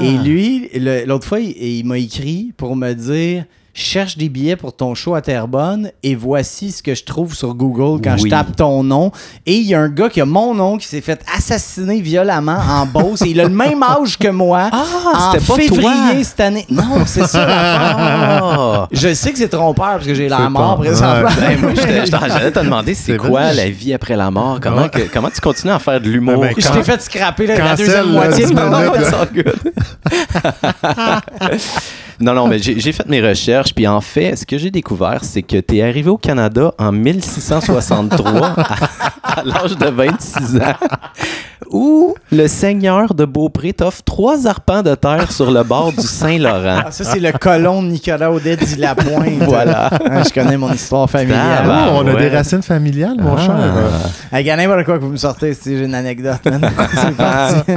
[0.00, 0.68] Et lui,
[1.06, 3.44] l'autre fois, il, il m'a écrit pour me dire
[3.76, 7.54] cherche des billets pour ton show à Terrebonne et voici ce que je trouve sur
[7.54, 9.10] Google quand je tape ton nom.
[9.46, 12.56] Et il y a un gars qui a mon nom qui s'est fait assassiner violemment
[12.56, 13.22] en Beauce.
[13.22, 14.70] et il a le même âge que moi.
[14.72, 15.92] Ah, en c'était pas février toi.
[16.22, 16.64] cette année.
[16.70, 17.46] Non, c'est ça.
[17.50, 18.88] Ah!
[18.92, 21.28] Je sais que c'est trompeur parce que j'ai la mort présentement.
[21.40, 22.04] Ben, moi, j'allais
[22.52, 24.60] te demander c'est quoi la vie après la mort?
[24.62, 24.88] Comment, Ouais.
[24.88, 26.40] que- comment tu continues à faire de l'humour?
[26.40, 28.54] Ben, Je quand- t'ai fait scraper là, la deuxième moitié de dix
[32.20, 35.24] non, non, mais j'ai j'ai fait mes recherches, puis en fait, ce que j'ai découvert,
[35.24, 40.74] c'est que tu es arrivé au Canada en 1663, à, à l'âge de 26 ans,
[41.70, 46.82] où le seigneur de Beaupré t'offre trois arpents de terre sur le bord du Saint-Laurent.
[46.86, 49.42] Ah, ça, c'est le colon de Nicolas Audet dit la pointe.
[49.46, 49.90] Voilà.
[50.10, 51.64] Ah, je connais mon histoire familiale.
[51.68, 52.20] Ah, Oh, on a ouais.
[52.30, 53.54] des racines familiales, mon cher.
[53.56, 54.36] Ah.
[54.36, 56.38] Hey, gars, n'importe quoi que vous me sortez, si j'ai une anecdote.
[56.44, 57.72] C'est parti.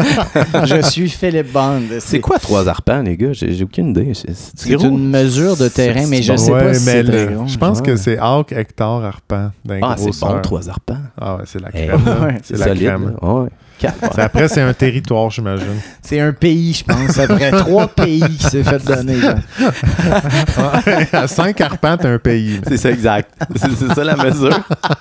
[0.65, 1.81] je suis Philippe Bond.
[1.99, 3.33] C'est quoi trois arpents, les gars?
[3.33, 4.11] J'ai j'ai aucune idée.
[4.13, 6.37] C'est c'est C'est une mesure de terrain, mais je bon.
[6.37, 9.51] sais Ouais, pas si c'est très je pense que c'est Hawk, Hector, Arpent.
[9.65, 10.97] d'un Ah, c'est bon, trois arpents.
[11.19, 12.01] Ah ouais, c'est la Eh, crème.
[12.43, 13.15] c'est la solide, crème.
[13.21, 13.49] Ouais.
[13.79, 14.11] Calvaire.
[14.13, 15.79] C'est- Après, c'est un territoire, j'imagine.
[16.01, 17.17] C'est un pays, je pense.
[17.19, 19.17] Après trois pays qui s'est fait donner.
[21.13, 22.59] à 5 arpents, t'as un pays.
[22.67, 23.31] C'est ça, exact.
[23.55, 24.59] C'est ça la mesure.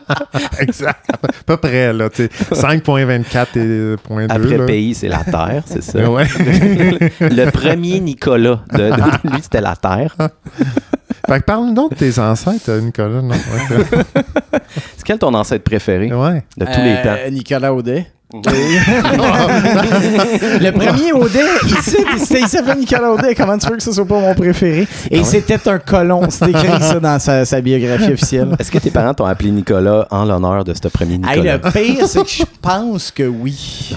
[0.59, 1.05] Exact.
[1.12, 2.09] À peu près, là.
[2.09, 2.31] tu sais.
[2.55, 4.67] 5.24 et point deux, Après là.
[4.67, 6.11] pays, c'est la Terre, c'est ça.
[6.11, 6.25] Ouais.
[7.21, 10.15] Le premier Nicolas, de, de- lui, c'était la Terre.
[11.29, 13.21] Fait que parle donc de tes ancêtres, Nicolas.
[13.23, 13.31] Non?
[13.31, 14.03] Ouais.
[14.97, 16.12] C'est quel ton ancêtre préféré?
[16.12, 16.45] Ouais.
[16.57, 17.17] de tous les temps?
[17.19, 18.07] Euh, Nicolas Audet.
[20.61, 23.35] le premier Audet, il, sait- il sait- il s'appelle Nicolas Audet.
[23.35, 24.87] Comment tu veux que ce soit pas mon préféré?
[25.11, 26.22] Et c'était un colon.
[26.31, 28.49] C'est écrit ça dans sa, sa biographie officielle.
[28.59, 31.59] Est-ce que tes parents t'ont appelé Nicolas en l'honneur de ce premier Hey, Nicolas?
[31.59, 33.94] le pire, c'est que je pense que oui.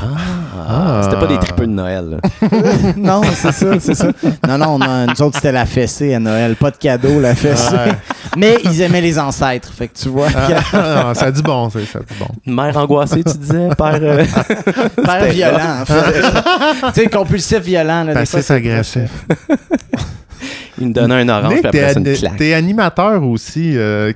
[0.67, 2.19] Ah, C'était pas des tripeux de Noël.
[2.97, 4.08] non, c'est ça, c'est ça.
[4.47, 6.56] Non, non, non, nous autres, c'était la fessée à Noël.
[6.56, 7.73] Pas de cadeau, la fessée.
[7.73, 7.91] Ouais.
[8.38, 9.71] Mais ils aimaient les ancêtres.
[9.75, 10.28] Fait que tu vois,
[10.73, 12.28] Ah, non, ça a du bon, ça, ça a du bon.
[12.45, 13.99] Une mère angoissée, tu disais, père.
[14.02, 14.23] euh,
[15.04, 16.22] père violent, en fait.
[16.94, 18.04] tu sais, compulsif violent.
[18.04, 19.10] Là, des fois, agressif.
[20.80, 22.38] il me donnait un orange, Nick, puis t'es après ça, une claque.
[22.38, 23.74] t'es animateur aussi.
[23.76, 24.13] euh,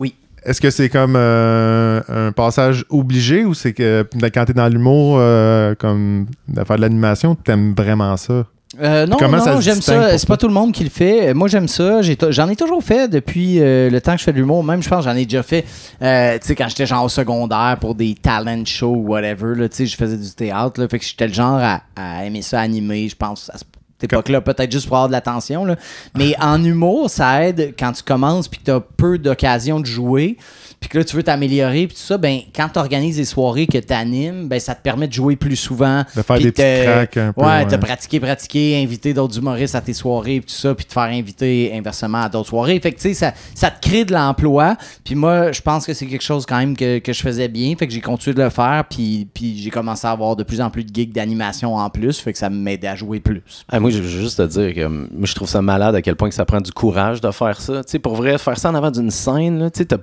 [0.00, 0.14] Oui.
[0.44, 5.16] Est-ce que c'est comme euh, un passage obligé ou c'est que quand t'es dans l'humour,
[5.18, 8.44] euh, comme de faire de l'animation, t'aimes vraiment ça?
[8.80, 10.16] Euh, non, non, j'aime ça.
[10.18, 11.28] C'est pas tout le monde qui le fait.
[11.28, 12.00] Euh, Moi, j'aime ça.
[12.30, 14.64] J'en ai, toujours fait depuis euh, le temps que je fais de l'humour.
[14.64, 15.64] Même, je pense, j'en ai déjà fait.
[16.02, 19.54] euh, tu sais, quand j'étais genre au secondaire pour des talent shows ou whatever.
[19.56, 20.80] Là, tu sais, je faisais du théâtre.
[20.80, 23.08] Là, fait que j'étais le genre à, à aimer ça animer.
[23.08, 23.58] Je pense à
[24.02, 25.64] cette époque-là, peut-être juste pour avoir de l'attention.
[25.64, 25.76] là.
[26.16, 29.86] Mais en humour, ça aide quand tu commences puis que tu as peu d'occasion de
[29.86, 30.36] jouer.
[30.80, 33.68] Puis que là, tu veux t'améliorer, puis tout ça, ben, quand tu organises des soirées
[33.68, 36.02] que tu animes, ben, ça te permet de jouer plus souvent.
[36.16, 37.66] De faire des petits tracks un peu, Ouais, ouais.
[37.68, 41.04] te pratiquer, pratiquer, inviter d'autres humoristes à tes soirées, puis tout ça, puis te faire
[41.04, 42.80] inviter inversement à d'autres soirées.
[42.80, 44.76] Fait que, tu sais, ça, ça te crée de l'emploi.
[45.04, 47.76] Puis moi, je pense que c'est quelque chose quand même que, que je faisais bien.
[47.78, 50.60] Fait que j'ai continué de le faire, puis, puis j'ai commencé à avoir de plus
[50.60, 52.18] en plus de gigs d'animation en plus.
[52.18, 53.42] Fait que ça m'aidait à jouer plus.
[53.68, 56.16] Ah, moi, je veux juste te dire que moi, je trouve ça malade à quel
[56.16, 57.84] point ça prend du courage de faire ça.
[57.84, 59.96] Tu pour vrai, faire ça en avant d'une scène, tu sais,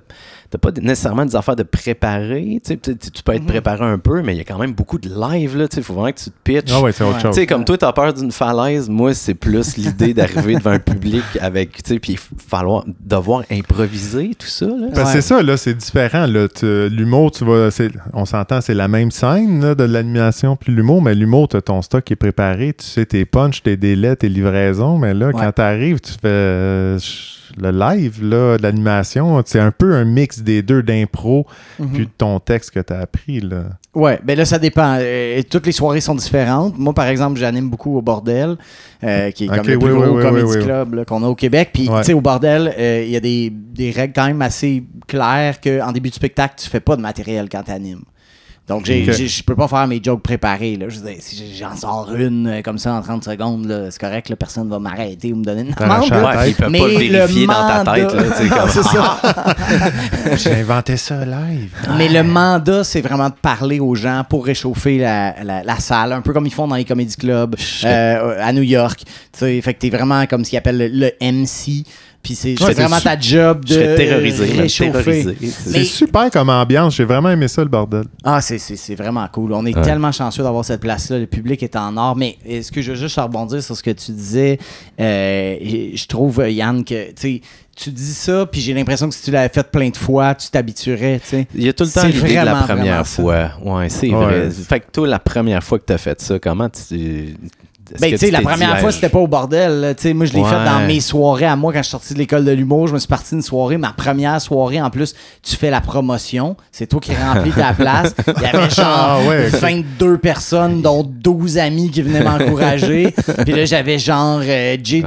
[0.49, 2.61] t'as t'as pas nécessairement des affaires de préparer.
[2.65, 5.09] Tu tu peux être préparé un peu, mais il y a quand même beaucoup de
[5.09, 5.57] live.
[5.57, 6.71] là, tu sais, Il faut vraiment que tu te pitches.
[6.73, 7.35] Ah ouais, c'est autre chose.
[7.35, 10.79] Tu sais, comme toi, t'as peur d'une falaise, moi, c'est plus l'idée d'arriver devant un
[10.79, 14.65] public avec, tu sais, puis falloir devoir improviser, tout ça.
[14.65, 14.87] Là.
[14.93, 15.21] Parce que Ouais.
[15.21, 16.25] c'est ça, là, c'est différent.
[16.27, 17.69] L'humour, tu vas.
[18.13, 21.61] On s'entend, c'est la même scène là, de l'animation puis l'humour, mais l'humour, tu as
[21.61, 22.73] ton stock qui est préparé.
[22.73, 24.97] Tu sais tes punchs, tes délais, tes livraisons.
[24.97, 25.33] Mais là, Ouais.
[25.33, 26.99] quand tu arrives, tu fais euh,
[27.57, 29.41] le live, là, de l'animation.
[29.45, 31.45] C'est un peu un mix des deux d'impro
[31.79, 31.89] Mhm.
[31.93, 33.39] puis de ton texte que tu as appris.
[33.39, 33.63] Là.
[33.95, 34.97] Ouais, ben là, ça dépend.
[34.99, 36.77] Euh, toutes les soirées sont différentes.
[36.77, 38.57] Moi, par exemple, j'anime beaucoup au Bordel,
[39.03, 41.35] euh, qui est comme le plus oui, gros oui, comedy oui, club qu'on a au
[41.35, 41.69] Québec.
[41.73, 42.01] Puis, Ouais.
[42.01, 45.59] tu sais, au Bordel, euh, il y a des, des règles quand même assez claires
[45.61, 48.03] qu'en début de spectacle, tu fais pas de matériel quand tu animes.
[48.69, 50.77] Donc, je peux pas faire mes jokes préparés.
[50.77, 50.85] Là.
[50.89, 54.29] Je veux dire, si j'en sors une euh, comme ça en 30 secondes, c'est correct,
[54.29, 56.11] là, personne va m'arrêter ou me donner une amende.
[56.11, 58.33] Ouais, puis ils peuvent Mais pas le vérifier le dans ta mandat- tête.
[58.41, 59.17] Tu comme, c'est ça.
[60.35, 61.69] J'ai inventé ça live.
[61.97, 66.13] Mais le mandat, c'est vraiment de parler aux gens pour réchauffer la, la- la salle,
[66.13, 67.55] un peu comme ils font dans les comedy clubs
[67.85, 68.99] euh, à New York.
[69.03, 71.83] Tu sais, fait que t'es vraiment comme ce qu'ils appellent le, le MC.
[72.21, 75.35] Puis c'est Ouais, vraiment ta job de Je serais terrorisé.
[75.51, 76.95] C'est Mais- super comme ambiance.
[76.95, 78.03] J'ai vraiment aimé ça, le bordel.
[78.25, 79.53] Ah, c'est- c'est c'est vraiment cool.
[79.53, 79.81] On est Ouais.
[79.81, 81.17] tellement chanceux d'avoir cette place-là.
[81.17, 82.15] Le public est en or.
[82.17, 84.57] Mais est-ce que je veux juste rebondir sur ce que tu disais?
[84.99, 85.55] Euh,
[85.95, 87.41] je trouve, Yann, que tu sais,
[87.75, 90.49] tu dis ça, puis j'ai l'impression que si tu l'avais fait plein de fois, tu
[90.49, 91.21] t'habituerais.
[91.55, 93.21] Il y a tout le temps l'idée de la première ça.
[93.21, 93.51] fois.
[93.63, 94.25] Ouais, c'est Ouais.
[94.25, 94.49] vrai.
[94.51, 97.35] Fait que toi, la première fois que tu as fait ça, comment tu.
[97.99, 99.93] Ben, tu sais, la première dit, fois, c'était pas au bordel.
[99.97, 100.49] Tu sais, moi, je l'ai Ouais.
[100.49, 102.87] fait dans mes soirées à moi quand je suis sorti de l'école de l'humour.
[102.87, 103.77] Je me suis parti d'une soirée.
[103.77, 106.55] Ma première soirée, en plus, tu fais la promotion.
[106.71, 108.13] C'est toi qui remplis ta place.
[108.37, 109.59] Il y avait genre Ah ouais, ok.
[109.59, 113.13] 22 personnes, dont 12 amis qui venaient m'encourager.
[113.45, 115.05] puis là, j'avais genre euh, Jay Ouais.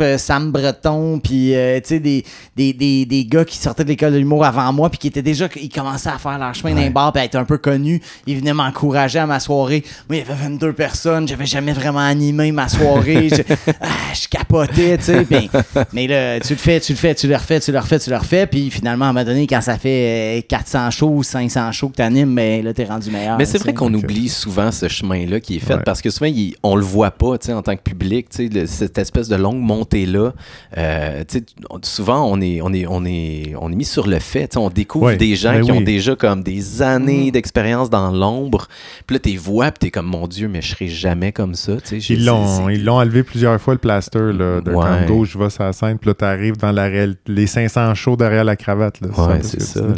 [0.00, 2.24] Euh, Sam Breton, puis euh, tu sais, des,
[2.56, 5.22] des, des, des gars qui sortaient de l'école de l'humour avant moi, puis qui étaient
[5.22, 8.00] déjà, ils commençaient à faire leur chemin d'un bar, puis à être un peu connus.
[8.26, 9.84] Ils venaient m'encourager à ma soirée.
[10.08, 11.28] Moi, il y avait 22 personnes.
[11.28, 13.28] J'avais jamais vraiment animé ma soirée.
[13.28, 13.36] je,
[13.80, 15.24] ah, je capotais, tu sais.
[15.24, 15.50] puis-
[15.92, 18.10] mais là, tu le fais, tu le fais, tu le refais, tu le refais, tu
[18.10, 18.46] le refais.
[18.46, 21.88] Puis finalement, à un moment donné, quand ça fait euh, 400 shows ou 500 shows
[21.90, 23.38] que tu animes, ben, là, t'es rendu meilleur.
[23.38, 24.02] Mais c'est vrai qu'on Ok.
[24.04, 25.82] oublie souvent ce chemin-là qui est fait Ouais.
[25.84, 28.28] parce que souvent, il- on le voit pas tu sais, en tant que public.
[28.28, 30.32] tu sais, le- cette espèce de longue montée-là,
[30.76, 31.44] euh, tu sais,
[31.82, 34.48] souvent, on est, on, est, on, est, on est mis sur le fait.
[34.48, 37.30] tu sais, On découvre Ouais, des gens ben qui ont déjà comme des années Mm.
[37.30, 38.66] d'expérience dans l'ombre.
[39.06, 41.76] Puis là, t'es vois, puis t'es comme, mon Dieu, mais je serai jamais comme ça.
[41.76, 44.84] tu sais, Ils l'ont, ils l'ont enlevé plusieurs fois le plaster là, de Ouais.
[45.06, 48.16] quand gauche va sur la scène, puis là t'arrives dans la réelle- les 500 shows
[48.16, 49.00] derrière la cravate.
[49.00, 49.80] Là, Ouais, c'est ce ça.
[49.80, 49.94] là.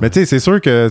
[0.00, 0.90] Mais tu sais, c'est sûr que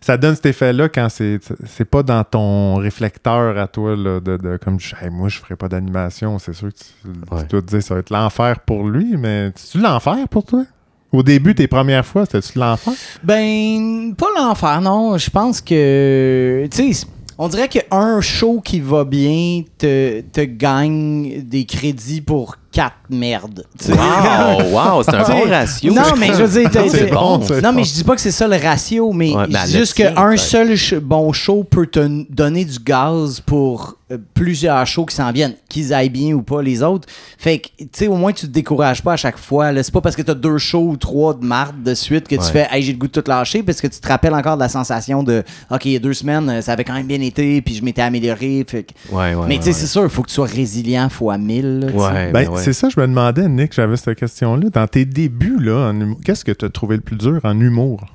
[0.00, 4.36] ça donne cet effet-là quand c'est c'est pas dans ton réflecteur à toi, là, de,
[4.36, 6.38] de comme Hey, moi, je ferais pas d'animation.
[6.38, 9.82] C'est sûr que tu, dois te dire ça va être l'enfer pour lui, mais c'est-tu
[9.82, 10.64] l'enfer pour toi?
[11.12, 12.92] Au début, tes premières fois, c'était-tu l'enfer?
[13.22, 15.16] Ben, pas l'enfer, non.
[15.16, 16.66] Je pense que.
[16.70, 17.06] Tu sais,
[17.38, 23.64] on dirait qu'un show qui va bien te, te gagne des crédits pour quatre merdes.
[23.88, 25.92] Wow, wow, c'est un bon ratio.
[25.94, 27.76] Non, mais je veux dire, t'as- C'est t'as- bon, c'est non, bon.
[27.76, 30.36] mais je dis pas que c'est ça le ratio, mais Ouais, mais le juste qu'un
[30.36, 35.54] seul bon show peut te donner du gaz pour euh, plusieurs shows qui s'en viennent,
[35.68, 37.08] qu'ils aillent bien ou pas les autres.
[37.38, 39.70] Fait que, tu sais, au moins, tu te décourages pas à chaque fois.
[39.82, 42.40] C'est pas parce que t'as deux shows ou trois de marde de suite que tu
[42.42, 42.46] Ouais.
[42.52, 44.62] fais, hey, j'ai le goût de tout lâcher, parce que tu te rappelles encore de
[44.62, 47.20] la sensation de, OK, il y a deux semaines, euh, ça avait quand même bien
[47.20, 48.64] été, puis je m'étais amélioré.
[48.68, 49.72] Fait que- Ouais, ouais, mais tu sais, ouais.
[49.74, 51.80] c'est sûr, il faut que tu sois résilient fois mille.
[51.80, 51.98] là, tu sais.
[52.04, 52.62] Ouais, Ben, ben ouais.
[52.64, 54.70] C'est ça, je me demandais, Nick, j'avais cette question-là.
[54.70, 55.92] Dans tes débuts, là,
[56.24, 58.06] qu'est-ce que tu as trouvé le plus dur en humour?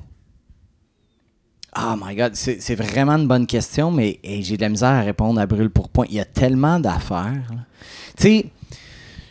[1.77, 5.39] Oh my god, c'est vraiment une bonne question, mais j'ai de la misère à répondre
[5.39, 6.05] à brûle pour point.
[6.09, 7.45] Il y a tellement d'affaires.
[8.17, 8.45] Tu sais,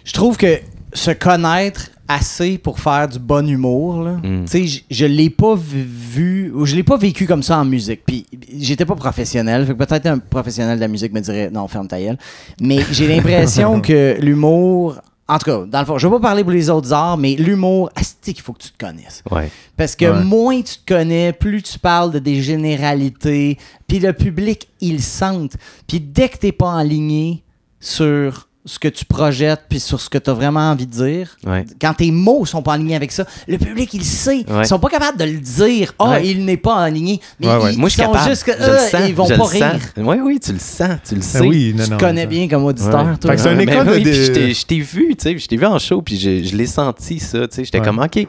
[0.04, 0.60] je trouve que
[0.92, 4.44] se connaître assez pour faire du bon humour, là, Mm.
[4.44, 7.64] tu sais, je- je l'ai pas vu- ou je l'ai pas vécu comme ça en
[7.64, 8.00] musique.
[8.06, 8.24] Puis
[8.58, 11.86] j'étais pas professionnel, fait que peut-être un professionnel de la musique me dirait non, ferme
[11.88, 12.18] ta gueule.
[12.60, 14.96] Mais j'ai l'impression que l'humour,
[15.30, 17.34] en tout cas, dans le fond, je vais pas parler pour les autres arts, mais
[17.34, 19.22] l'humour, asti qu'il faut que tu te connaisses.
[19.30, 19.50] Ouais.
[19.76, 20.24] Parce que Ouais.
[20.24, 24.98] moins tu te connais, plus tu parles de des généralités, puis le public, il le
[25.02, 25.50] sent.
[25.86, 27.42] Puis dès que t'es pas aligné
[27.80, 31.36] sur ce que tu projettes, puis sur ce que tu as vraiment envie de dire,
[31.46, 31.64] Ouais.
[31.80, 34.44] quand tes mots sont pas alignés avec ça, le public, il le sait.
[34.48, 34.62] Ouais.
[34.62, 35.92] Ils sont pas capables de le dire.
[35.98, 36.26] Ah, Ouais.
[36.28, 37.20] il n'est pas aligné.
[37.40, 37.72] Mais Ouais, ouais.
[37.74, 38.30] ils, Moi, je suis sont capable.
[38.30, 39.00] juste que, je le euh, sens.
[39.08, 39.72] ils vont je pas rire.
[39.72, 39.82] sens.
[39.96, 40.98] Oui, oui, tu le sens.
[41.08, 41.40] Tu le sais.
[41.40, 43.36] Oui, non, Tu non, connais ça- bien comme auditeur, toi.
[43.36, 45.66] C'est école ben de- oui, de- puis je t'ai- vu, tu sais, je t'ai vu
[45.66, 47.64] en show, puis je, je l'ai senti, ça, tu sais.
[47.64, 47.84] J'étais Ouais.
[47.84, 48.26] comme, OK,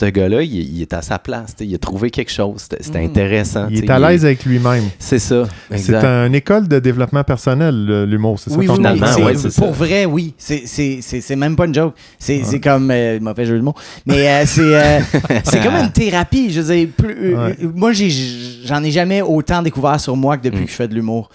[0.00, 3.00] ce gars-là, il, il est à sa place, il a trouvé quelque chose, c'était c'était
[3.02, 3.04] Mm.
[3.10, 3.66] intéressant.
[3.70, 4.84] Il est à l'aise avec lui-même.
[4.98, 5.44] C'est ça,
[5.76, 8.56] C'est une école de développement personnel, l'humour, c'est ça?
[8.56, 9.62] Oui, ton oui, oui, Finalement, c'est- ouais, c'est ça.
[9.62, 10.34] pour vrai, oui.
[10.38, 11.94] C'est- C'est c'est- c'est même pas une joke.
[12.18, 12.90] C'est c'est comme.
[12.90, 13.74] Euh, mauvais jeu de mots.
[14.06, 15.00] Mais euh, c'est euh,
[15.44, 16.50] c'est comme une thérapie.
[16.50, 17.56] Je veux dire, plus- euh, Ouais.
[17.74, 20.64] moi, j'en ai jamais autant découvert sur moi que depuis Mm.
[20.64, 21.28] que je fais de l'humour.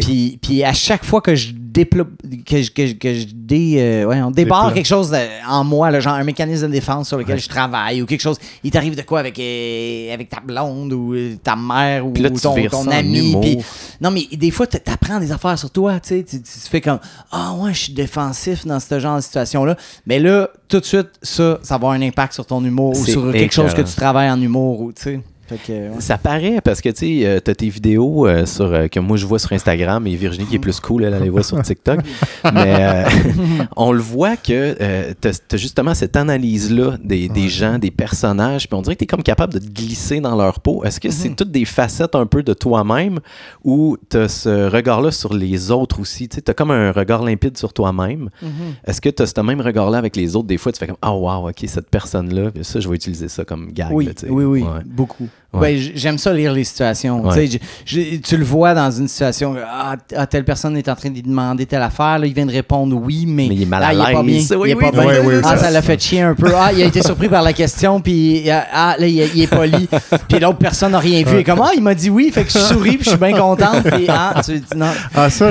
[0.00, 2.04] Puis, puis à chaque fois que je déploie,
[2.46, 5.64] que je, que je, que je dé, euh, ouais, on débarre quelque chose de- en
[5.64, 8.70] moi, là, genre un mécanisme de défense sur lequel je travaille ou quelque chose, il
[8.70, 12.30] t'arrive de quoi avec, euh, avec ta blonde ou euh, ta mère ou Puis là,
[12.30, 13.30] tu ton, vires ton ça en ami.
[13.30, 13.40] humour.
[13.40, 13.58] puis-
[14.00, 16.24] non, mais des fois, tu apprends des affaires sur toi, tu sais.
[16.24, 16.98] Tu tu- tu fais comme
[17.30, 19.76] Ah, ouais, je suis défensif dans ce genre de situation-là.
[20.06, 23.04] Mais là, tout de suite, ça, ça va avoir un impact sur ton humour ou
[23.04, 23.88] C'est sur quelque chose que écœurant.
[23.88, 25.20] tu travailles en humour, ou tu sais.
[25.56, 26.00] Fait que, ouais.
[26.00, 29.16] Ça paraît parce que tu sais, euh, t'as tes vidéos euh, sur, euh, que moi
[29.16, 31.60] je vois sur Instagram et Virginie qui est plus cool, elle, elle les voit sur
[31.62, 32.00] TikTok.
[32.54, 33.04] Mais euh,
[33.76, 38.76] on le voit que t'as t'as justement cette analyse-là des, des gens, des personnages, puis
[38.76, 40.84] on dirait que t'es comme capable de te glisser dans leur peau.
[40.84, 41.36] Est-ce que c'est Mhm.
[41.36, 43.20] toutes des facettes un peu de toi-même
[43.64, 46.28] ou t'as ce regard-là sur les autres aussi?
[46.28, 48.30] Tu t'as comme un regard limpide sur toi-même.
[48.42, 48.50] Mhm.
[48.86, 50.46] Est-ce que t'as ce même regard-là avec les autres?
[50.48, 53.44] Des fois, tu fais comme Ah, wow, ok, cette personne-là, ça, je vais utiliser ça
[53.44, 53.88] comme gag.
[53.92, 54.68] Oui, là, oui, oui, Ouais.
[54.86, 55.28] beaucoup.
[55.54, 55.74] Ouais.
[55.74, 57.22] Ben, J'aime ça lire les situations.
[57.26, 57.46] Ouais.
[57.46, 60.88] Tu sais, je- je- tu le vois dans une situation, ah, ah, telle personne est
[60.88, 63.54] en train de lui demander telle affaire, là, il vient de répondre oui, mais, Mais
[63.56, 64.34] il est mal à il est pas bien.
[64.34, 64.54] l'aise.
[64.58, 65.20] Oui, il est oui, pas oui, bien.
[65.26, 66.50] oui, ah, ça- ça l'a fait chier un peu.
[66.56, 69.42] Ah, il a été surpris par la question, puis ah, ah, là, il, est- il
[69.42, 69.88] est poli.
[70.28, 71.38] puis l'autre personne n'a rien vu.
[71.38, 73.36] Et comme, ah, il m'a dit oui, fait que je souris, puis je suis bien
[73.36, 73.82] contente.
[73.84, 74.86] Puis, ah, tu dis non.
[75.14, 75.50] Ah, ça,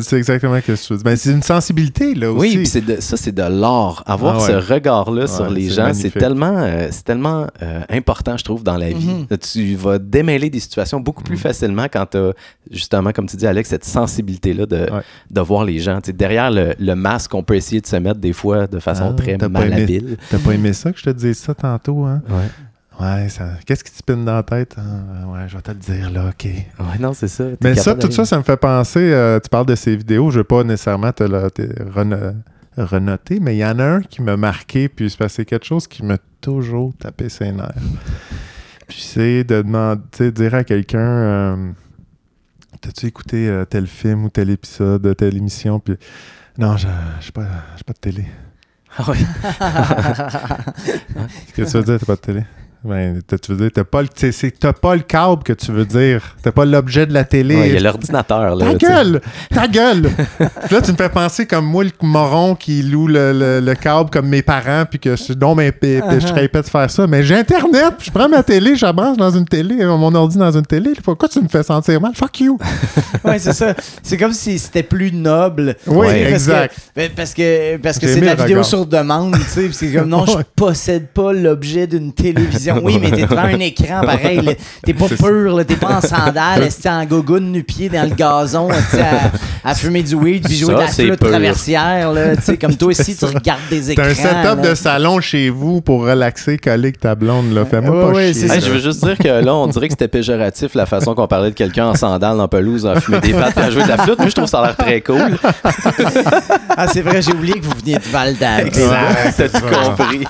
[0.00, 1.04] c'est exactement ce que je veux dire.
[1.04, 2.40] Ben, c'est une sensibilité, là, aussi.
[2.40, 4.02] Oui, puis c'est de- ça, c'est de l'art.
[4.06, 4.46] Avoir Ah ouais.
[4.62, 8.62] ce regard-là sur les c'est gens, c'est tellement, euh, c'est tellement euh, important, je trouve,
[8.62, 9.09] dans la vie.
[9.10, 9.38] Mhm.
[9.38, 11.26] Tu vas démêler des situations beaucoup Mm.
[11.26, 12.32] plus facilement quand tu as,
[12.70, 15.02] justement, comme tu dis, Alex, cette sensibilité-là de, Ouais.
[15.30, 15.98] de voir les gens.
[16.14, 19.14] Derrière le, le masque, on peut essayer de se mettre des fois de façon Ah,
[19.14, 20.16] très malhabile.
[20.30, 22.22] T'as pas aimé ça que je te dise ça tantôt, hein?
[22.28, 22.48] Ouais.
[23.00, 23.28] Ouais,
[23.64, 24.76] qu'est-ce qui te spinne dans la tête?
[24.76, 26.44] Ah, ouais, je vais te le dire, là, OK.
[26.44, 27.44] Ouais, non, c'est ça.
[27.62, 30.38] Mais ça, tout ça, ça me fait penser, euh, tu parles de ces vidéos, je
[30.40, 31.62] veux pas nécessairement te le te
[31.94, 32.34] reno-
[32.76, 36.04] renoter, mais il y en a un qui m'a marqué, puis c'est quelque chose qui
[36.04, 37.72] m'a toujours tapé ses nerfs.
[39.02, 41.72] C'est de demander, dire à quelqu'un, euh,
[42.80, 45.96] t'as-tu écouté euh, tel film ou tel épisode, telle émission, puis
[46.58, 46.88] non, j'ai
[47.20, 47.46] j'ai pas,
[47.86, 48.26] pas de télé.
[48.98, 49.16] Ah ouais.
[51.54, 52.44] Qu'est-ce que tu veux dire, t'as pas de télé?
[52.82, 54.08] Ben, t'as- tu veux dire, t'as pas, le-
[54.58, 56.22] t'as pas le câble que tu veux dire.
[56.42, 57.54] T'as pas l'objet de la télé.
[57.56, 58.56] Ouais, Il y a l'ordinateur.
[58.56, 59.20] là, Ta gueule!
[59.54, 60.10] Ta gueule!
[60.70, 64.08] Là, tu me fais penser comme moi, le moron qui loue le, le- le câble
[64.08, 66.88] comme mes parents, puis que je suis donc ben pé- je serais épais de faire
[66.90, 67.06] ça.
[67.06, 69.96] Mais j'ai Internet, puis je prends ma télé, je la branche dans une télé, euh,
[69.98, 70.92] mon ordi dans une télé.
[71.04, 72.12] Pourquoi tu me fais sentir mal?
[72.14, 72.58] Fuck you!
[73.24, 73.74] Ouais, c'est ça.
[74.02, 75.76] C'est comme si c'était plus noble.
[75.86, 76.74] Oui, parce exact.
[76.74, 78.64] que- ben, Parce que, parce que c'est de la vidéo regard.
[78.64, 79.64] sur demande, tu sais.
[79.64, 80.44] puis C'est comme non, je Ouais.
[80.56, 82.69] possède pas l'objet d'une télévision.
[82.74, 82.82] télévision.
[82.84, 84.40] Oui, mais t'es devant un écran pareil.
[84.42, 84.52] là.
[84.84, 85.64] T'es pas pur, là.
[85.64, 90.14] t'es pas en sandales, t'es en gogoune nu-pied dans le gazon à, à fumer du
[90.14, 92.12] weed puis jouer Ça, de la flûte traversière.
[92.12, 92.22] Là,
[92.60, 94.04] comme toi aussi, tu regardes des écrans.
[94.04, 94.70] T'as un setup là.
[94.70, 97.64] de salon chez vous pour relaxer, coller avec ta blonde, là.
[97.64, 98.48] Fais-moi Ouais, pas ouais, chier.
[98.48, 98.66] c'est Hey, ça.
[98.66, 101.50] je veux juste dire que là, on dirait que c'était péjoratif la façon qu'on parlait
[101.50, 103.98] de quelqu'un en sandales dans pelouse, à fumer des pattes et à jouer de la
[103.98, 104.18] flûte.
[104.18, 105.38] Moi, je trouve ça a l'air très cool.
[106.76, 108.66] Ah, c'est vrai, j'ai oublié que vous veniez de Val d'Ave.
[108.68, 109.34] Exact.
[109.36, 110.24] T'as-tu compris?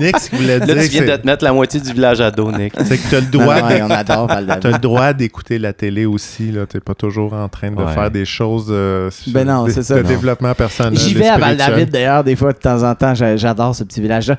[0.00, 2.50] Nick, voulait Là, dire, tu viens de te mettre la moitié du village à dos,
[2.52, 2.72] Nick.
[2.84, 6.66] c'est que t'as le droit on adore Val le droit d'écouter la télé aussi, là.
[6.66, 7.92] T'es pas toujours en train de Ouais.
[7.92, 10.08] faire des choses euh, Ben non, de, c'est ça, de non.
[10.08, 10.98] développement personnel.
[10.98, 11.58] J'y vais à spirituel.
[11.58, 13.14] Val-David d'ailleurs, des fois, de temps en temps.
[13.14, 14.36] J'a- J'adore ce petit village-là.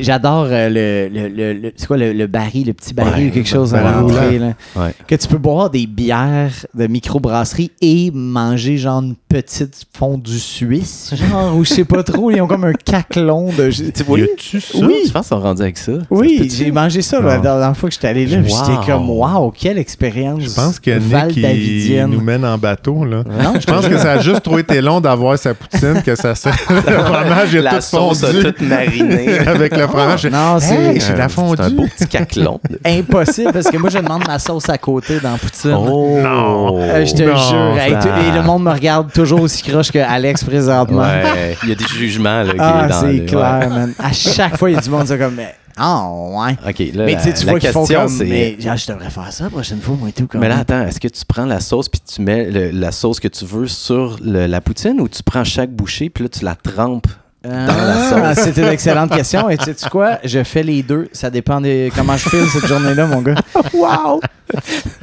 [0.00, 3.30] J'adore euh, le, le, le- le- C'est quoi le, le baril, le petit baril Ouais,
[3.30, 4.38] ou quelque chose à l'entrée.
[4.76, 4.94] Ouais.
[5.06, 11.14] Que tu peux boire des bières de microbrasserie et manger genre une petite fondue suisse,
[11.30, 12.30] genre, ou je sais pas trop.
[12.30, 13.70] Ils ont comme un caclon de.
[13.70, 14.78] Tu Y vois, a-tu ça?
[14.78, 14.94] Oui.
[15.06, 15.92] je pense qu'ils sont rendus avec ça.
[16.10, 16.36] Oui?
[16.56, 18.38] J'ai mangé ça la dernière fois que j'étais allé là.
[18.42, 18.58] puis Wow.
[18.64, 20.42] J'étais comme, waouh, quelle expérience.
[20.42, 23.22] Je pense que Nick, il nous mène en bateau, là.
[23.26, 26.34] Non, Je pense que ça a juste trop été long d'avoir sa poutine, que ça
[26.34, 26.50] s'est...
[26.70, 29.38] le fromage est La tout sauce a fondu toute marinée.
[29.46, 30.26] avec le fromage.
[30.26, 32.60] Non, c'est Hey, la C'est un beau petit caclon.
[32.84, 35.74] impossible parce que moi, je demande ma sauce à côté dans la Poutine.
[35.74, 36.18] Oh!
[36.22, 36.78] Non.
[36.80, 37.78] Euh, je te Non, jure.
[37.78, 41.02] Hey, ça- tout- et le monde me regarde toujours aussi croche que Alex présentement.
[41.02, 43.92] Ouais, il y a des jugements là, qui Ah, est dans c'est clair, man.
[43.98, 46.36] À chaque fois, il y a du monde qui dit comme, mais, ah, ouais.
[46.64, 46.70] ouais.
[46.70, 48.24] OK, là, mais la, tu la vois question, c'est...
[48.24, 50.28] mais ah, je devrais faire ça la prochaine fois, moi et tout.
[50.34, 53.20] Mais là, attends, est-ce que tu prends la sauce puis tu mets le- la sauce
[53.20, 56.44] que tu veux sur le- la poutine ou tu prends chaque bouchée puis là, tu
[56.44, 57.06] la trempes
[57.48, 58.34] Ah?
[58.36, 59.48] C'est une excellente question.
[59.50, 60.18] Et tu sais quoi?
[60.24, 61.08] Je fais les deux.
[61.12, 63.34] Ça dépend de comment je file cette journée-là, mon gars.
[63.74, 64.20] Wow!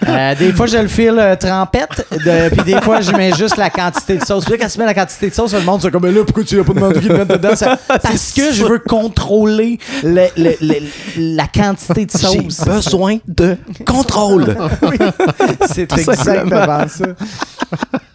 [0.08, 2.06] Euh, des fois, je le file euh, trempette.
[2.12, 4.44] de- Puis des fois, je mets juste la quantité de sauce.
[4.46, 6.24] Puis là, quand tu mets la quantité de sauce, le monde, c'est comme, mais là,
[6.24, 7.56] pourquoi tu n'as pas demandé qu'ils le mettent dedans?
[7.56, 12.64] Ça- parce que je veux contrôler le- le- le- la quantité de J'ai sauce.
[12.66, 14.56] besoin de contrôle.
[14.84, 14.98] Oui.
[15.68, 17.06] C'est exactement ça.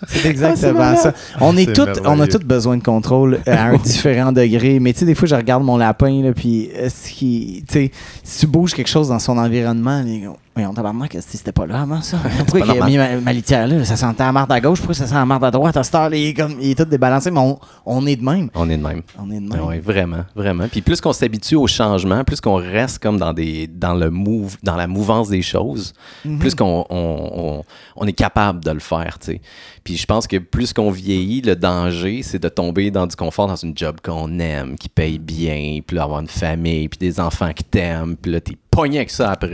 [0.09, 1.13] C'est exactement ça.
[1.41, 4.81] On est on a tous besoin de contrôle euh, à un différent degré.
[4.81, 7.91] Mais tu sais, des fois, je regarde mon lapin, là, puis est-ce qu'il- tu sais,
[8.23, 11.67] si tu bouges quelque chose dans son environnement, les gars, oui, on tabarnak, c'était pas
[11.67, 12.19] là avant ça?
[12.47, 13.85] Pourquoi il a mis ma, ma litière là?
[13.85, 15.77] Ça sentait la marde à gauche, pourquoi ça sent la marde à droite?
[15.77, 18.25] À cette heure, il est, comme, il est tout débalancé, mais on, on est de
[18.25, 18.49] même.
[18.55, 19.03] On est de même.
[19.19, 19.61] On est de même.
[19.67, 20.69] Oui, vraiment, vraiment.
[20.69, 24.57] Puis plus qu'on s'habitue au changement, plus qu'on reste comme dans des dans le move,
[24.63, 25.93] dans la mouvance des choses,
[26.25, 26.39] Mhm.
[26.39, 27.65] plus qu'on on, on-
[27.97, 29.41] on est capable de le faire, tu sais.
[29.83, 33.47] Puis je pense que plus qu'on vieillit, le danger, c'est de tomber dans du confort
[33.49, 37.21] dans une job qu'on aime, qui paye bien, puis là, avoir une famille, puis des
[37.21, 39.51] enfants qui t'aiment, puis là t'es pogné avec ça après.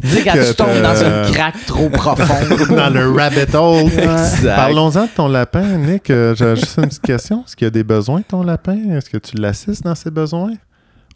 [0.00, 2.68] Tu sais, quand que tu tombes dans une craque trop profonde.
[2.76, 3.90] dans le rabbit hole.
[3.92, 4.54] Exact.
[4.54, 6.10] Parlons-en de ton lapin, Nick.
[6.10, 7.44] Euh, J'ai juste une petite question.
[7.46, 8.78] Est-ce qu'il y a des besoins de ton lapin?
[8.92, 10.52] Est-ce que tu l'assistes dans ses besoins?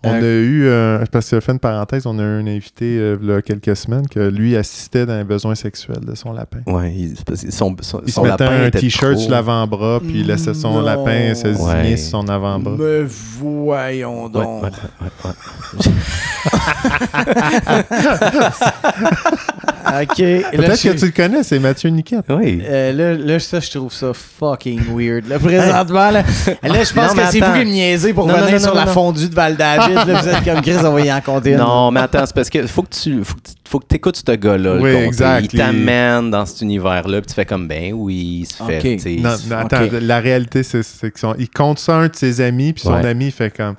[0.04, 3.16] On a eu, euh, parce que fait une parenthèse, on a eu un invité euh,
[3.22, 6.58] il y a quelques semaines que lui assistait dans les besoins sexuels de son lapin.
[6.66, 10.20] Que son, son, Il se son mettait lapin un était t-shirt trop- sur l'avant-bras, puis
[10.20, 10.80] il laissait son Non.
[10.82, 11.96] lapin se zigner Ouais.
[11.96, 12.74] sur son avant-bras.
[12.78, 13.02] Mais
[13.38, 14.64] voyons donc.
[14.64, 14.70] ouais,
[15.02, 15.82] ouais, ouais.
[20.02, 20.18] OK.
[20.18, 22.24] Là, Peut-être que tu le connais, c'est Mathieu Niquette.
[22.30, 22.62] Oui.
[22.64, 25.28] Euh, là, là, ça, je trouve ça fucking weird.
[25.28, 26.22] Là, présentement, là,
[26.62, 28.58] là je pense Non, que c'est vous qui me niaisez pour Non, venir non, non,
[28.58, 28.92] sur non, la non.
[28.92, 29.91] fondue de Val-David.
[29.94, 31.56] Là, vous êtes comme Chris, on va y en compter.
[31.56, 34.32] Non, mais attends, c'est parce que faut que tu faut que faut que écoutes ce
[34.32, 34.76] gars-là.
[34.80, 35.52] Oui, exact.
[35.52, 39.18] Il t'amène dans cet univers-là, puis tu fais comme ben oui, il se fait.
[39.20, 42.16] Non, non, attends, la réalité, c'est c'est que son- il compte ça à un de
[42.16, 43.06] ses amis, puis son Ouais.
[43.06, 43.76] ami fait comme.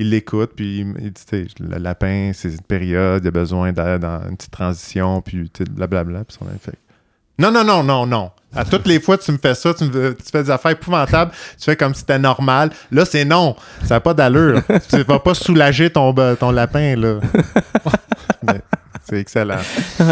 [0.00, 3.72] Il l'écoute, puis il, dit, tu sais, le lapin, c'est une période, il a besoin
[3.72, 6.78] d'aide dans une petite transition, puis tu sais, blablabla, puis son ami fait.
[7.38, 8.30] Non, non, non, non, non.
[8.56, 11.30] À toutes les fois, tu me fais ça, tu, me- tu fais des affaires épouvantables,
[11.58, 12.70] tu fais comme si c'était normal.
[12.90, 13.54] Là, c'est non.
[13.84, 14.62] Ça n'a pas d'allure.
[14.90, 17.20] tu vas pas soulager ton, be- ton lapin, là.
[18.42, 18.60] Mais
[19.08, 19.56] c'est excellent.
[20.00, 20.04] Oh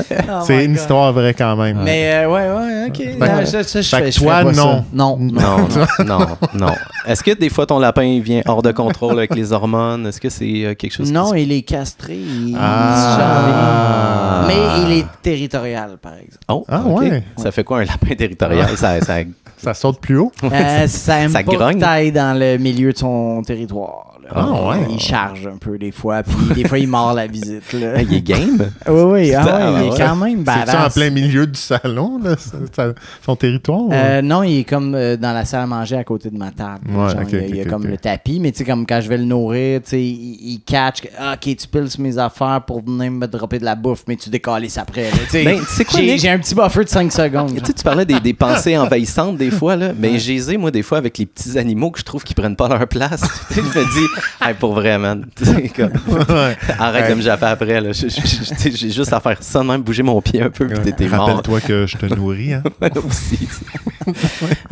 [0.47, 0.81] c'est une God.
[0.81, 1.81] histoire vraie quand même.
[1.83, 2.97] Mais euh, ouais, ouais, ok.
[2.97, 4.85] Fait Non, je fait fais, je toi, non.
[4.93, 5.31] Non, non.
[5.39, 5.69] Non,
[6.07, 6.73] non, non.
[7.07, 10.07] Est-ce que des fois ton lapin il vient hors de contrôle avec les hormones?
[10.07, 12.15] Est-ce que c'est euh, quelque chose Non, il est castré.
[12.17, 14.45] Il Ah.
[14.47, 16.45] Mais il est territorial, par exemple.
[16.49, 17.01] Oh, Ah, ok.
[17.01, 17.23] ouais.
[17.37, 18.69] Ça fait quoi un lapin territorial?
[18.77, 19.15] Ça, ça-
[19.59, 20.31] Ça saute plus haut.
[20.45, 21.79] Euh, ça aime Ça pas grogne?
[21.81, 24.16] que dans le milieu de son territoire.
[24.35, 24.47] Là.
[24.49, 24.87] Ah, ouais.
[24.91, 27.73] Il charge un peu des fois, puis des fois il mord la visite.
[27.73, 27.93] Là.
[27.97, 28.59] Ah, il est game.
[28.89, 29.97] Oui, oui, ah, ouais, il est ouais.
[29.99, 30.95] quand même C'est-tu en badass.
[30.95, 33.81] plein milieu du salon, là, c'est- son territoire?
[33.81, 36.37] ou- Euh, non, il est comme euh, dans la salle à manger à côté de
[36.39, 36.81] ma table.
[36.89, 38.53] Ouais, Genre, ok, il y a, ok, il y a ok, comme le tapis, mais
[38.53, 41.57] tu sais, comme quand je vais le nourrir, tu sais, il, il catch Ah, ok,
[41.57, 44.79] tu piles sur mes affaires pour venir me dropper de la bouffe, mais tu décalisses
[44.79, 45.05] après.
[45.11, 45.45] là, tu sais.
[45.45, 47.49] Ben, tu sais quoi, j'ai, j'ai un petit buffer de 5 secondes.
[47.51, 47.67] Tu genre.
[47.67, 49.93] sais, tu parlais des, des pensées envahissantes des fois, là.
[49.99, 52.57] Mais j'ai zé, moi, des fois, avec les petits animaux que je trouve qui prennent
[52.57, 53.23] pas leur place.
[53.51, 54.07] Je me dis,
[54.41, 55.27] hey, pour vrai, man.
[55.37, 56.57] Tu sais, comme, Ouais.
[56.79, 57.11] arrête Ouais.
[57.11, 57.93] de me japper après, là.
[57.93, 61.27] J'ai juste à faire ça de même, bouger mon pied un peu, puis t'es mort.
[61.29, 62.63] Rappelle-toi que je te nourris, hein?
[63.07, 63.49] aussi.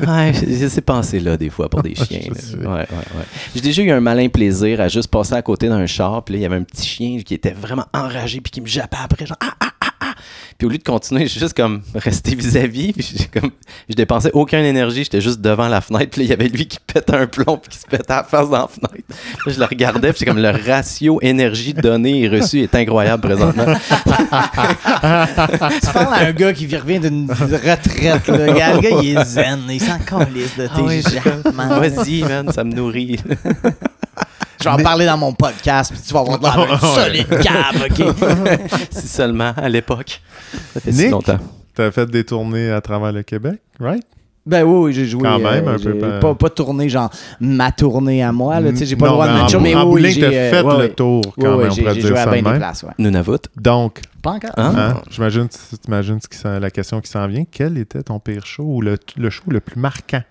[0.06, 2.20] ouais, j'ai ces pensées-là, des fois, pour des chiens.
[3.54, 6.38] J'ai déjà eu un malin plaisir à juste passer à côté d'un char, puis là,
[6.40, 9.26] il y avait un petit chien qui était vraiment enragé, puis qui me jappait après,
[9.26, 9.86] genre, ah, ah, ah.
[10.58, 13.50] Puis au lieu de continuer, j'ai juste comme resté vis-à-vis, puis j'ai comme,
[13.88, 16.66] je dépensais aucune énergie, j'étais juste devant la fenêtre, puis là, il y avait lui
[16.66, 19.04] qui pétait un plomb, puis qui se pétait à la face dans la fenêtre.
[19.46, 23.22] Là, je le regardais, puis c'est comme le ratio énergie donnée et reçue est incroyable
[23.22, 23.74] présentement.
[24.04, 28.26] Tu parles à un gars qui revient d'une retraite.
[28.28, 28.46] Là.
[28.46, 29.62] Le gars, il est zen.
[29.68, 31.80] Il s'en calisse de tes Ah jappements.
[31.80, 33.18] Vas-y, man, ça me nourrit.
[34.64, 37.28] Je vais en parler dans mon podcast, puis tu vas avoir de l'air d'un solide
[37.28, 38.70] cab, OK?
[38.90, 40.20] si seulement à l'époque.
[40.74, 41.10] Ça fait si Nick?
[41.10, 41.38] longtemps.
[41.74, 44.04] T'as fait des tournées à travers le Québec, right?
[44.46, 45.22] Ben oui, oui, j'ai joué.
[45.22, 47.10] Quand même, un j'ai peu pas- Pas, pas tourné, genre,
[47.40, 48.70] ma tournée à moi, là.
[48.72, 50.26] Tu sais, j'ai pas le Non, droit de mettre mais en oui, bowling, j'ai, t'as
[50.28, 52.58] euh, fait ouais, le tour, Ouais, quand ouais, même, on j'ai joué à bien des
[52.58, 52.92] places, ouais.
[52.98, 53.38] Nunavut.
[53.56, 54.50] Donc, Pas encore.
[54.58, 54.74] Hein?
[54.76, 56.18] hein, j'imagine, tu t'imagines
[56.60, 57.44] la question qui s'en vient.
[57.50, 60.22] Quel était ton pire show ou le, le show le plus marquant?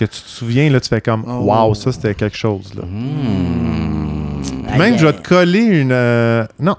[0.00, 1.42] Que tu te souviens, là, tu fais comme, Oh.
[1.52, 2.82] wow, ça, c'était quelque chose, là.
[2.84, 4.78] Hmm.
[4.78, 5.92] Même, je vais te coller une...
[5.92, 6.76] euh, Non.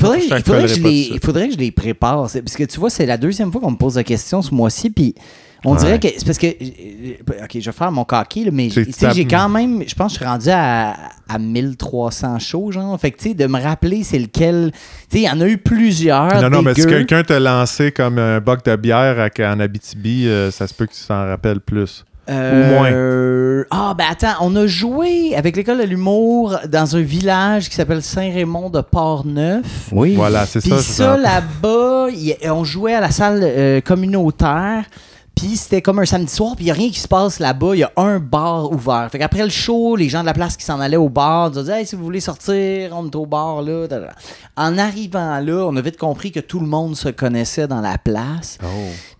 [0.00, 2.30] Faudrait, Je il, faudrait que je les, il faudrait que je les prépare.
[2.30, 4.52] C'est- Parce que tu vois, c'est la deuxième fois qu'on me pose la question ce
[4.54, 4.88] mois-ci.
[4.90, 5.14] Puis
[5.64, 5.78] on Ouais.
[5.78, 6.08] dirait que.
[6.16, 6.46] C'est parce que.
[6.46, 9.84] euh, Ok, je vais faire mon coquille, là, mais C'est- tu sais, j'ai quand même.
[9.86, 10.94] Je pense que je suis rendu à,
[11.28, 12.98] à 1300 shows, genre.
[12.98, 14.72] Fait que, tu sais, de me rappeler c'est lequel.
[14.72, 14.78] Tu
[15.18, 16.40] sais, il y en a eu plusieurs.
[16.42, 20.26] non, non, mais si quelqu'un t'a lancé comme un boc de bière à- en Abitibi,
[20.26, 22.04] euh, ça se peut que tu t'en rappelles plus.
[22.30, 27.74] Euh, Ah, ben attends, on a joué avec l'école de l'humour dans un village qui
[27.74, 29.88] s'appelle Saint-Raymond de Port-Neuf.
[29.92, 30.14] Oui.
[30.14, 30.76] Voilà, c'est Puis ça.
[30.76, 32.06] je ça, là-bas,
[32.50, 34.84] on jouait à la salle euh, communautaire.
[35.34, 37.70] Puis c'était comme un samedi soir, puis il n'y a rien qui se passe là-bas.
[37.74, 39.08] Il y a un bar ouvert.
[39.10, 41.80] Fait qu'après le show, les gens de la place qui s'en allaient au bar disaient
[41.80, 43.86] Hey, si vous voulez sortir, on est au bar là.
[43.88, 44.12] da, da, da.
[44.58, 47.96] En arrivant là, on a vite compris que tout le monde se connaissait dans la
[47.96, 48.58] place.
[48.62, 48.66] Oh.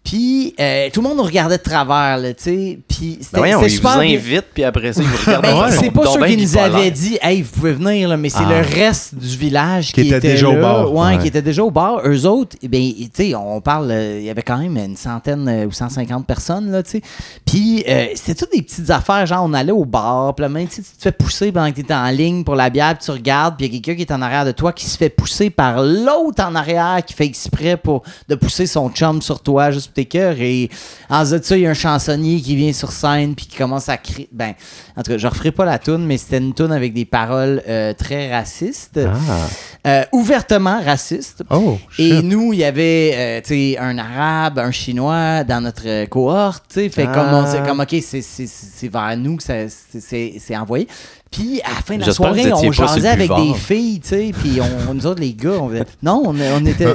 [0.04, 2.78] Puis euh, tout le monde nous regardait de travers, là, tu sais.
[2.88, 5.42] Puis c'était Ben c'était ils vous super bien- invitent, puis après ça, ils vous regardent.
[5.42, 8.28] ben, c'est pas ceux ben qui nous avaient dit, hey, vous pouvez venir, là, mais
[8.28, 8.48] c'est Ah.
[8.62, 10.92] le reste du village Qui qui, était déjà au bar.
[10.92, 11.18] Ouais, Ouais.
[11.18, 12.00] qui était déjà au bar.
[12.04, 14.96] Eux autres, eh ben, tu sais, on parle, euh, il y avait quand même une
[14.96, 17.02] centaine euh, ou 150 personnes, là, tu sais.
[17.46, 20.66] Puis, euh, c'était toutes des petites affaires, genre, on allait au bar, puis là, même,
[20.66, 23.04] tu sais, tu te fais pousser pendant que t'es en ligne pour la bière, puis
[23.04, 24.98] tu regardes, puis il y a quelqu'un qui est en arrière de toi qui se
[24.98, 29.40] fait pousser par l'autre en arrière qui fait exprès pour de pousser son chum sur
[29.40, 29.91] toi juste
[30.40, 30.70] Et
[31.10, 33.88] en de ça, il y a un chansonnier qui vient sur scène puis qui commence
[33.88, 34.28] à crier.
[34.32, 34.54] Ben,
[34.96, 37.62] en tout cas, je referai pas la tune, mais c'était une tune avec des paroles
[37.68, 39.48] euh, très racistes, Ah.
[39.86, 41.42] euh, ouvertement racistes.
[41.50, 45.82] Oh, Et nous, il y avait euh, tu sais, un arabe, un chinois dans notre
[45.86, 46.72] euh, cohorte.
[46.72, 47.14] Fait Ah.
[47.14, 50.86] comme, on s'est- comme, OK, c'est- vers nous que c'est envoyé.
[51.32, 54.30] Puis à la fin de la soirée, on jasait avec des filles, tu sais.
[54.38, 55.70] Puis on, nous autres, les gars, on,
[56.02, 56.84] non, on, on était.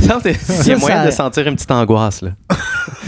[0.00, 2.30] Il y a moyen ça- de sentir une petite angoisse, là.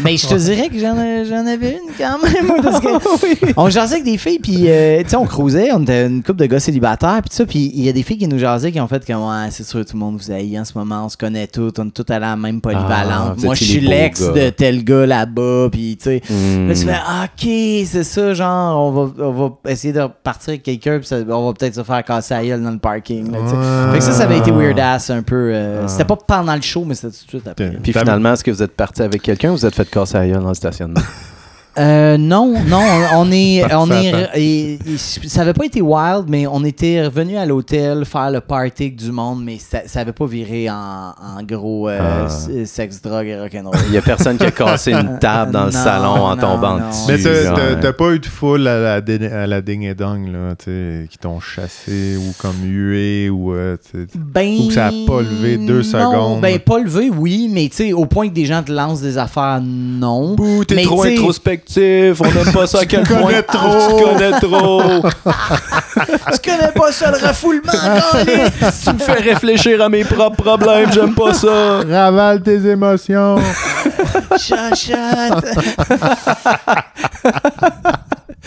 [0.02, 2.62] Mais je te dirais que j'en j'en avais une quand même.
[2.62, 6.06] parce que On jasait avec des filles, puis euh, tu sais, on cruisait, on était
[6.06, 8.38] une couple de gars célibataires, puis ça, puis il y a des filles qui nous
[8.38, 10.76] jasaient qui ont fait comme, ouais, c'est sûr, tout le monde vous haït en ce
[10.76, 13.38] moment, on se connaît tous, on est tous à la même Ah, polyvalente.
[13.38, 16.22] vous Moi, je suis l'ex de tel gars là-bas, puis tu sais.
[16.28, 16.68] Hmm.
[16.68, 17.48] Là, tu fais, Ah, ok,
[17.86, 21.46] c'est ça, genre, on va, on va essayer de partir avec quelqu'un, puis ça- on
[21.46, 23.30] va peut-être se faire casser la gueule dans le parking.
[23.32, 23.38] là.
[23.40, 23.92] Ouais.
[23.92, 25.50] Fait que ça, ça avait été weird ass un peu.
[25.54, 25.88] euh, Ah.
[25.88, 27.70] C'était pas pendant le show, mais c'était tout de suite après.
[27.82, 30.26] Puis finalement, est-ce que vous êtes parti avec quelqu'un ou vous êtes fait casser à
[30.26, 31.00] gueule dans le stationnement?
[31.78, 32.80] Euh, non, non,
[33.14, 34.30] on, est, on est, attends.
[34.34, 34.96] et- et
[35.28, 38.96] ça avait pas été wild, mais on était revenu à l'hôtel faire le party avec
[38.96, 42.26] du monde, mais ça, ça avait pas viré en, en gros euh, Ah.
[42.26, 43.74] s- sexe, drogue et rock'n'roll.
[43.88, 46.40] Il y a personne qui a cassé une table dans le Non, salon en non,
[46.40, 46.88] tombant non.
[46.88, 47.00] dessus.
[47.08, 49.82] Mais t'as- genre, t'as t'as pas eu de foule à la, ding- à la ding
[49.84, 53.52] et dong, là, tu sais, qui t'ont chassé ou comme hué ou.
[53.52, 54.06] euh, tu sais.
[54.16, 56.40] Ben, Ou que ça a pas levé deux non, secondes.
[56.40, 59.18] Ben, pas levé, oui, mais tu sais, au point que des gens te lancent des
[59.18, 60.34] affaires, non.
[60.36, 61.14] Bouh, t'es Mais trop t'sais-
[61.76, 63.98] on n'aime pas ça à quel connais point trop.
[63.98, 64.82] tu connais trop.
[66.32, 67.72] tu connais pas ça, le refoulement,
[68.84, 71.80] tu me fais réfléchir à mes propres problèmes, j'aime pas ça.
[71.88, 73.36] Ravale tes émotions.
[74.38, 75.44] Chachotte.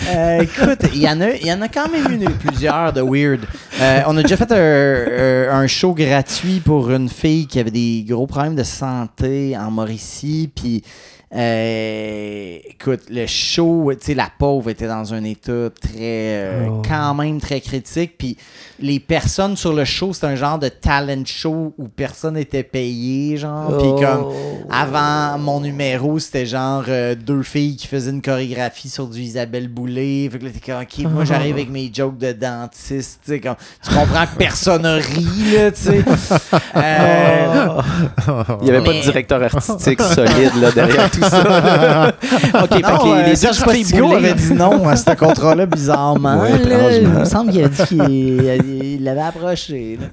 [0.08, 3.02] Euh, écoute, il y, en a, il y en a quand même eu plusieurs de
[3.02, 3.42] weird.
[3.82, 4.56] Euh, on a déjà fait un,
[5.54, 9.70] un- un show gratuit pour une fille qui avait des gros problèmes de santé en
[9.72, 10.50] Mauricie.
[10.56, 10.84] Puis,
[11.36, 16.82] euh, écoute, le show, tu sais, la pauvre était dans un état très, euh, Oh.
[16.88, 18.18] quand même très critique.
[18.18, 18.38] Puis,
[18.82, 23.38] les personnes sur le show, c'est un genre de talent show où personne n'était payé,
[23.38, 23.78] genre.
[23.78, 24.26] Puis, comme,
[24.70, 29.68] avant mon numéro, c'était genre euh, deux filles qui faisaient une chorégraphie sur du Isabelle
[29.68, 30.30] Boulay.
[30.32, 33.22] Fait que là, t'es comme, OK, moi, j'arrive avec mes jokes de dentiste.
[33.26, 36.04] Tu sais, comme, tu comprends que personne ne rit, là, tu sais.
[36.76, 37.82] Euh,
[38.62, 42.10] Il n'y avait pas de directeur artistique solide là, derrière tout ça.
[42.64, 45.66] OK, fait que non, les, euh, les Serge boulées- avait dit non à ce contrat-là,
[45.66, 46.40] bizarrement.
[46.42, 46.56] Ouais, là.
[46.58, 46.90] étrangement.
[47.02, 49.98] il me semble qu'il a dit qu'il il l'avait approché.
[50.00, 50.08] là.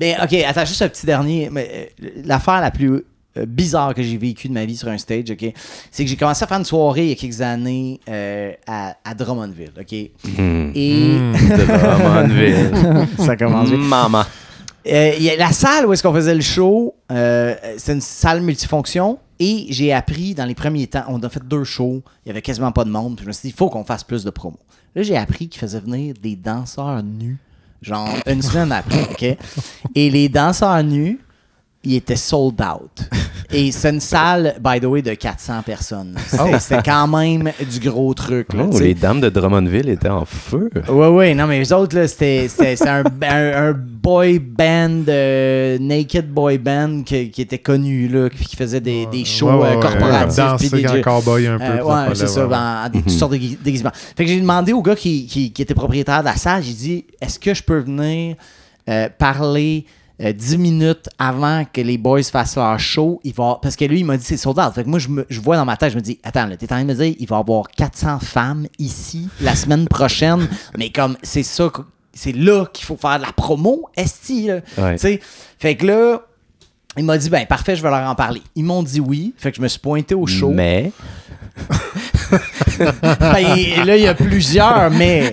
[0.00, 1.48] Mais OK, attends, juste un petit dernier.
[1.50, 3.04] Mais, euh, L'affaire la plus
[3.36, 5.52] euh, bizarre que j'ai vécue de ma vie sur un stage, OK,
[5.90, 8.94] c'est que j'ai commencé à faire une soirée il y a quelques années euh, à,
[9.04, 9.94] à Drummondville, OK?
[10.38, 10.70] Hmm.
[10.74, 11.16] Et
[11.56, 12.70] Drummondville.
[13.18, 13.78] ça commence bien.
[13.78, 14.24] Maman.
[14.86, 18.00] Euh, il y a la salle où est-ce qu'on faisait le show, euh, c'est une
[18.00, 19.18] salle multifonction.
[19.38, 22.42] Et j'ai appris dans les premiers temps, on a fait deux shows, il y avait
[22.42, 23.16] quasiment pas de monde.
[23.16, 24.58] Puis je me suis dit, il faut qu'on fasse plus de promos.
[24.94, 27.38] Là, j'ai appris qu'ils faisaient venir des danseurs nus,
[27.82, 29.36] genre une semaine après, OK?
[29.94, 31.18] Et les danseurs nus,
[31.84, 33.08] ils étaient sold out.
[33.54, 36.14] Et c'est une salle, by the way, de 400 personnes.
[36.26, 38.54] C'était c'était quand même du gros truc.
[38.54, 40.70] Là, Oh, les dames de Drummondville étaient en feu.
[40.88, 42.48] Ouais, ouais, non, mais les autres, c'était
[42.86, 48.42] un, un, un boy band, euh, naked boy band qui, qui était connu, là, qui
[48.46, 50.36] qui faisait des, des shows Ouais, ouais, euh, ouais, corporatifs.
[50.36, 51.64] Danser des jeux- cowboy un peu.
[51.64, 52.54] euh, ouais, c'est ça, ouais.
[52.56, 53.92] en- en des- toutes sortes de gui- déguisements.
[54.16, 56.72] Fait que j'ai demandé au gars qui, qui, qui était propriétaire de la salle, j'ai
[56.72, 58.36] dit, est-ce que je peux venir
[58.88, 59.84] euh, parler
[60.20, 63.20] euh, 10 minutes avant que les boys fassent leur show?
[63.24, 64.72] Il va, parce que lui, il m'a dit, c'est sold out.
[64.74, 66.56] Fait que moi, je, me- je vois dans ma tête, je me dis, attends, là,
[66.56, 69.86] t'es en train de me dire, il va y avoir 400 femmes ici la semaine
[69.88, 70.48] prochaine,
[70.78, 71.70] mais comme, c'est ça,
[72.12, 74.60] c'est là qu'il faut faire de la promo, esti, là.
[74.78, 74.96] Ouais.
[75.58, 76.22] Fait que là,
[76.98, 78.42] il m'a dit, ben parfait, je vais leur en parler.
[78.54, 80.50] Ils m'ont dit oui, fait que je me suis pointé au show.
[80.50, 80.92] Mais
[82.78, 85.30] Ben, là, il y a plusieurs, mais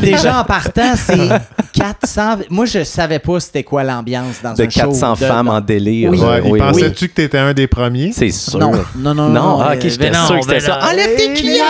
[0.00, 1.28] déjà en partant, c'est
[1.72, 2.38] 400.
[2.50, 4.80] Moi, je savais pas c'était quoi l'ambiance dans de un show.
[4.92, 6.10] 400 de- femmes en délire.
[6.10, 6.18] Oui.
[6.20, 6.58] Ouais, Oui, oui.
[6.60, 8.12] pensait-tu que t'étais un des premiers?
[8.12, 8.58] C'est sûr.
[8.58, 9.28] Non, non, non.
[9.28, 10.78] Non, ah, euh, ok, j'étais ben non, sûr que c'était ben ça.
[10.82, 10.86] non.
[10.92, 11.64] Enlève tes cuillères!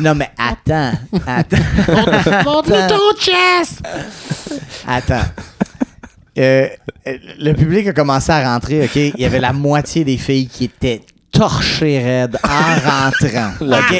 [0.00, 0.92] Non, mais attends.
[1.26, 2.44] Attends.
[2.44, 3.82] Montre ton chest!
[4.86, 5.24] Attends.
[6.38, 6.68] Euh,
[7.38, 8.94] le public a commencé à rentrer, OK?
[8.96, 11.00] Il y avait la moitié des filles qui étaient
[11.32, 12.48] torchées raides en
[12.90, 13.52] rentrant.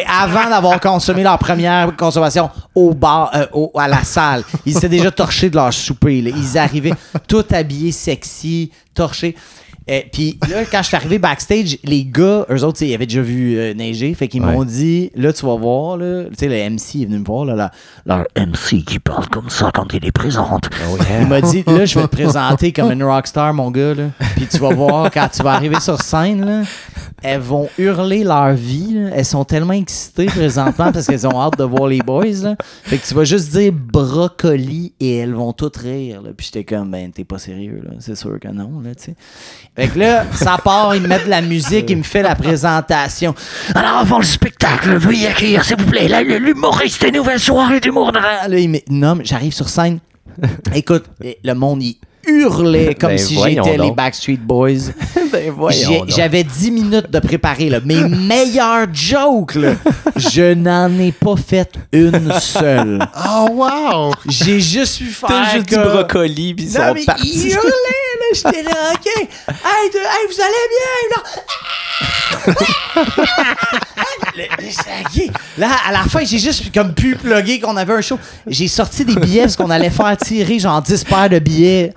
[0.08, 4.42] Avant d'avoir consommé leur première consommation au bar, euh, au- à la salle.
[4.64, 6.22] Ils étaient déjà torchés de leur souper.
[6.22, 6.30] là.
[6.34, 6.94] Ils arrivaient
[7.28, 9.36] tout habillés sexy, torchés.
[9.88, 13.20] Euh, Puis là, quand je suis arrivé backstage, les gars, eux autres, ils avaient déjà
[13.20, 14.12] vu euh, neiger.
[14.14, 14.50] Fait qu'ils Ouais.
[14.52, 16.24] m'ont dit, là, tu vas voir, là.
[16.24, 17.54] Tu sais, le MC est venu me voir, là.
[17.54, 17.70] là,
[18.04, 20.68] leur MC qui parle comme ça quand il est présente.
[20.90, 21.20] Oh, yeah.
[21.22, 24.04] Il m'a dit, là, je vais te présenter comme une rockstar, mon gars, là.
[24.34, 26.62] Puis tu vas voir, quand tu vas arriver sur scène, là,
[27.22, 28.96] elles vont hurler leur vie.
[29.12, 32.56] Elles sont tellement excitées présentement parce qu'elles ont hâte de voir les boys.
[32.84, 36.30] Fait tu vas juste dire brocoli et elles vont toutes rire, là.
[36.36, 37.92] Puis j'étais comme, ben, t'es pas sérieux, là.
[38.00, 38.82] C'est sûr que non.
[39.76, 42.34] Fait que là, ça part, il me met de la musique, il me fait la
[42.34, 43.34] présentation.
[43.74, 48.12] Alors, avant le spectacle, veuillez accueillir, s'il vous plaît, l'humoriste des nouvelles soirées d'humour.
[48.12, 50.00] Là, il me nomme, j'arrive sur scène.
[50.74, 51.96] Écoute, le monde, il
[52.26, 53.90] hurlait comme Ben, si voyons j'étais les.
[53.92, 54.92] Backstreet Boys.
[55.32, 55.52] Ben.
[56.08, 57.80] J'avais 10 minutes de préparer là.
[57.84, 59.54] mes meilleurs jokes.
[59.56, 59.72] là.
[60.16, 63.06] Je n'en ai pas fait une seule.
[63.28, 64.12] Oh, wow!
[64.28, 67.52] J'ai juste pu faire T'as juste du comme- brocoli, puis ils non, sont mais partis.
[68.36, 69.06] J'étais là, OK.
[69.16, 71.16] Hey, de- hey, vous allez bien?
[71.16, 72.54] Là,
[74.36, 75.30] le- OK.
[75.58, 78.18] Là, à la fin, j'ai juste comme pu plugger qu'on avait un show.
[78.46, 81.92] J'ai sorti des billets parce qu'on allait faire tirer genre 10 paires de billets.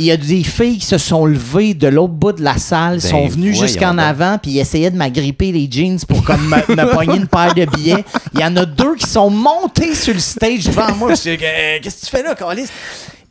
[0.00, 2.94] Il y a des filles qui se sont levées de l'autre bout de la salle,
[2.94, 6.74] Ben, sont venues jusqu'en avant, puis ils essayaient de m'agripper les jeans pour comme me,
[6.74, 8.04] me pogner une paire de billets.
[8.32, 11.10] Il y en a deux qui sont montés sur le stage devant moi.
[11.10, 12.66] Je suis euh, Qu'est-ce que tu fais là, Carlis?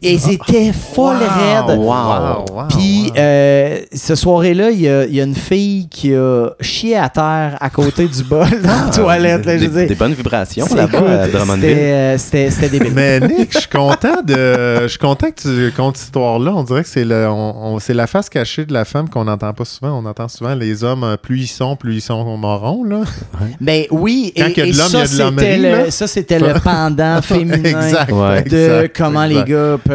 [0.04, 1.78] Et ils étaient full raides.
[1.78, 1.86] Wow.
[1.86, 3.14] wow, Puis, wow.
[3.18, 7.10] euh, ce soirée-là, il y a, il y a une fille qui a chié à
[7.10, 9.46] terre à côté du bol dans la toilette.
[9.46, 9.88] Là, je des, dire.
[9.88, 11.70] des bonnes vibrations là-bas à écoute, Drummondville.
[12.18, 12.94] C'était euh, c'était- débile.
[12.94, 16.52] Mais Nick, je suis content de, je suis content que tu comptes cette histoire-là.
[16.56, 19.66] On dirait que c'est on- on- la face cachée de la femme qu'on n'entend pas
[19.66, 20.00] souvent.
[20.02, 23.02] On entend souvent les hommes, euh, plus ils sont, plus ils sont morons, là.
[23.62, 25.40] Ben oui, Quand et, il y a de et l'homme, il y ça, a de
[25.40, 25.92] c'était le, là.
[25.92, 28.10] ça, c'était le pendant féminin exact.
[28.10, 29.93] De exact, comment les gars peuvent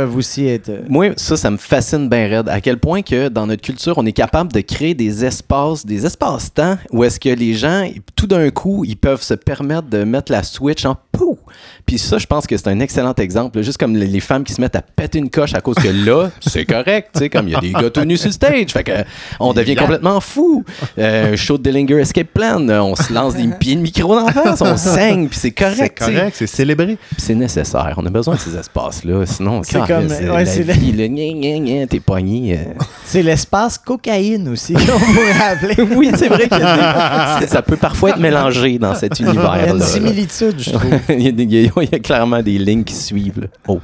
[0.68, 2.48] euh, Moi, ça, ça me fascine bien raide.
[2.48, 6.06] À quel point que dans notre culture, on est capable de créer des espaces, des
[6.06, 10.32] espaces-temps où est-ce que les gens, tout d'un coup, ils peuvent se permettre de mettre
[10.32, 11.38] la switch en pou.
[11.86, 13.58] Puis ça, je pense que c'est un excellent exemple.
[13.58, 13.62] là.
[13.62, 16.30] Juste comme les, femmes qui se mettent à péter une coche à cause que là,
[16.40, 17.10] c'est correct.
[17.14, 18.70] Tu sais, comme il y a des gars tout nus sur le stage.
[18.72, 18.92] Fait que
[19.40, 20.64] on devient complètement fou.
[20.98, 24.26] Euh, show de Dillinger Escape Plan, euh, on se lance des pieds de micro dans
[24.26, 26.02] la face, on saigne, puis c'est C'est correct.
[26.02, 26.12] sais.
[26.12, 26.98] correct, c'est célébré.
[27.10, 27.94] Puis c'est nécessaire.
[27.96, 29.24] On a besoin de ces espaces-là.
[29.26, 32.58] Sinon, C'est quand comme- c'est ouais, la c'est vie, là, gna, gna, gna, t'es pogné.
[32.58, 32.72] euh.
[33.04, 35.82] C'est l'espace cocaïne aussi, qu'on pourrait appeler.
[35.96, 39.26] Oui, c'est vrai qu'il y a des- ça peut parfois être mélangé dans cet Il
[39.26, 39.74] y a univers.
[39.74, 40.90] une similitude, je trouve.
[41.08, 43.40] il, y a des- il y a- il y a clairement des lignes qui suivent.
[43.40, 43.46] là.
[43.66, 43.80] Oh.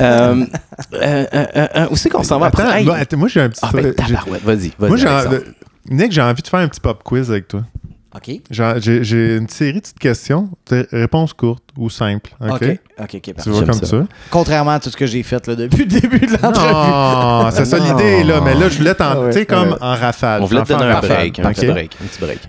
[0.00, 0.44] Euh,
[0.94, 0.96] euh,
[1.34, 2.80] euh, euh, euh, où c'est qu'on s'en va Attends, après?
[2.80, 2.84] Hey!
[2.86, 3.60] moi, attends, moi, j'ai un petit.
[3.62, 3.94] Ah, ben,
[4.44, 4.72] vas-y.
[4.78, 5.38] vas-y, moi, j'ai
[5.90, 7.62] Nick, j'ai envie de faire un petit pop quiz avec toi.
[8.16, 8.30] OK.
[8.48, 12.30] J'ai- une série de petites questions, de réponses courtes ou simples.
[12.40, 12.50] OK?
[12.62, 12.78] OK.
[13.02, 13.86] OK, Tu vois comme ça.
[13.86, 14.06] ça.
[14.30, 16.72] Contrairement à tout ce que j'ai fait là, depuis le début de l'entrevue.
[16.72, 18.40] Non, c'est ça l'idée, là.
[18.40, 19.04] Mais là, je voulais t'en.
[19.10, 19.30] Ah ouais.
[19.30, 19.78] tu sais, comme Ouais.
[19.80, 20.42] en rafale.
[20.42, 21.08] On voulait te donner un rafale.
[21.10, 21.38] break.
[21.40, 21.96] Un petit break.
[22.02, 22.40] Un petit break.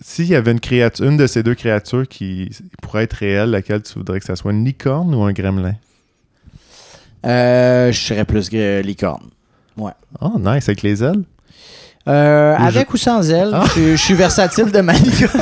[0.00, 2.50] S'il y avait une créature, une de ces deux créatures qui
[2.82, 5.74] pourrait être réelle, laquelle tu voudrais que ça soit une licorne ou un gremlin?
[7.26, 9.28] Euh, je serais plus que licorne.
[10.20, 11.22] Oh, nice, avec les ailes?
[12.08, 13.64] Euh, avec ou sans elle, Ah.
[13.76, 15.40] je, je suis versatile de ma licorne.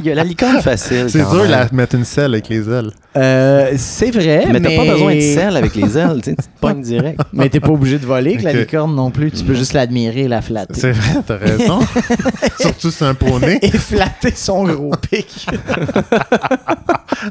[0.00, 1.06] Il y a la licorne facile.
[1.08, 2.90] C'est dur de mettre une selle avec les ailes.
[3.16, 4.68] Euh, c'est vrai, Mais mais...
[4.68, 6.20] t'as pas besoin de sel avec les ailes.
[6.22, 7.20] Tu sais, tu te pognes direct.
[7.32, 9.32] Mais t'es pas obligé de voler avec la licorne non plus.
[9.32, 10.74] Tu peux juste l'admirer et la flatter.
[10.74, 11.80] C'est vrai, t'as raison.
[12.60, 13.58] Surtout c'est un poney.
[13.62, 15.46] Et flatter son gros pic.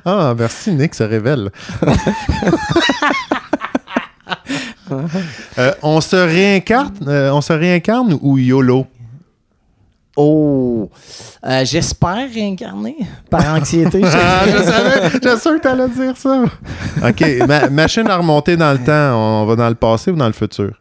[0.04, 1.50] Ah, merci, Nick se révèle.
[5.58, 8.88] Euh, on se réincarne, euh, on se réincarne ou YOLO?
[10.20, 10.90] Oh!
[11.46, 12.96] Euh, J'espère réincarner
[13.30, 14.02] par anxiété.
[14.02, 16.44] je Ah, je savais, j'étais sûr que t'allais dire ça.
[17.08, 20.26] OK, ma- machine à remonter dans le temps, on va dans le passé ou dans
[20.26, 20.72] le futur?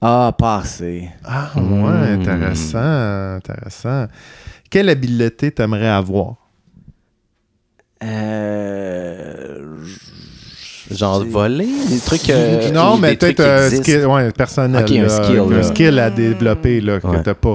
[0.00, 1.10] Ah, passé.
[1.24, 2.20] Ah, ouais, Hmm.
[2.20, 4.06] intéressant, intéressant.
[4.70, 6.34] Quelle habileté t'aimerais avoir?
[8.04, 9.64] Euh...
[10.90, 12.30] Genre voler, des trucs.
[12.30, 14.84] euh, non, mais peut-être qui un skill, ouais, personnel.
[14.84, 17.22] Ok, un là, skill, un skill à développer là, que Ouais.
[17.22, 17.54] t'as pas.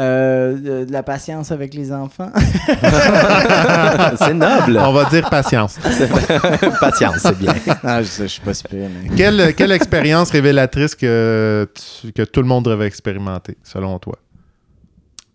[0.00, 2.30] Euh, de, de la patience avec les enfants.
[4.16, 4.78] c'est noble.
[4.78, 5.78] On va dire patience.
[6.80, 7.52] Patience, c'est bien.
[7.84, 8.88] non, je, sais, je suis pas super.
[8.88, 9.14] Mais...
[9.14, 14.16] quelle, quelle expérience révélatrice que, tu- que tout le monde devrait expérimenter, selon toi?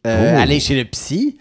[0.08, 0.40] Euh, Oh.
[0.42, 1.38] Aller chez le psy.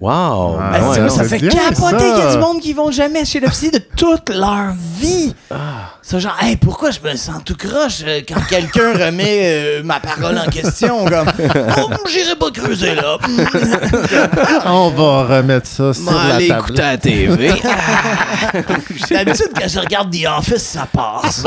[0.00, 0.56] Wow.
[0.60, 3.24] Ah, Ben, ouais, ça, fait bien, capoter qu'il y a du monde qui vont jamais
[3.24, 5.34] chez le psy de toute leur vie.
[5.50, 5.92] Ah.
[6.02, 10.00] C'est genre, hey, pourquoi je me sens tout croche euh, quand quelqu'un remet euh, ma
[10.00, 11.04] parole en question?
[11.06, 11.28] Comme,
[11.78, 13.16] oh, j'irai pas creuser là.
[14.66, 16.60] On va remettre ça sur M'en la aller table.
[16.60, 17.52] écouter la TV.
[19.10, 21.44] D'habitude, quand je regarde The Office, ça passe.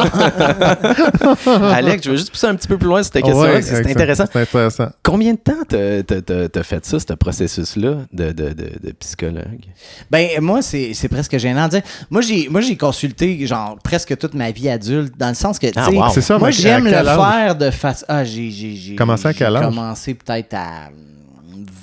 [1.73, 3.53] Alex, je veux juste pousser un petit peu plus loin cette question-là.
[3.55, 4.25] Ouais, c'est intéressant.
[4.33, 4.87] Intéressant.
[5.03, 9.65] Combien de temps t'as fait ça, ce processus-là de, de, de, de psychologue?
[10.09, 11.81] Ben, moi, c'est c'est presque gênant de dire.
[12.09, 15.67] Moi, j'ai moi, j'ai consulté, genre, presque toute ma vie adulte, dans le sens que,
[15.67, 16.09] tu Ah, sais, wow.
[16.13, 18.05] C'est ça, moi, j'aime le faire de face.
[18.07, 18.49] Ah, j'ai.
[18.51, 19.65] j'ai- j'ai- Commencé à quel j'ai âge?
[19.65, 20.89] commencé peut-être à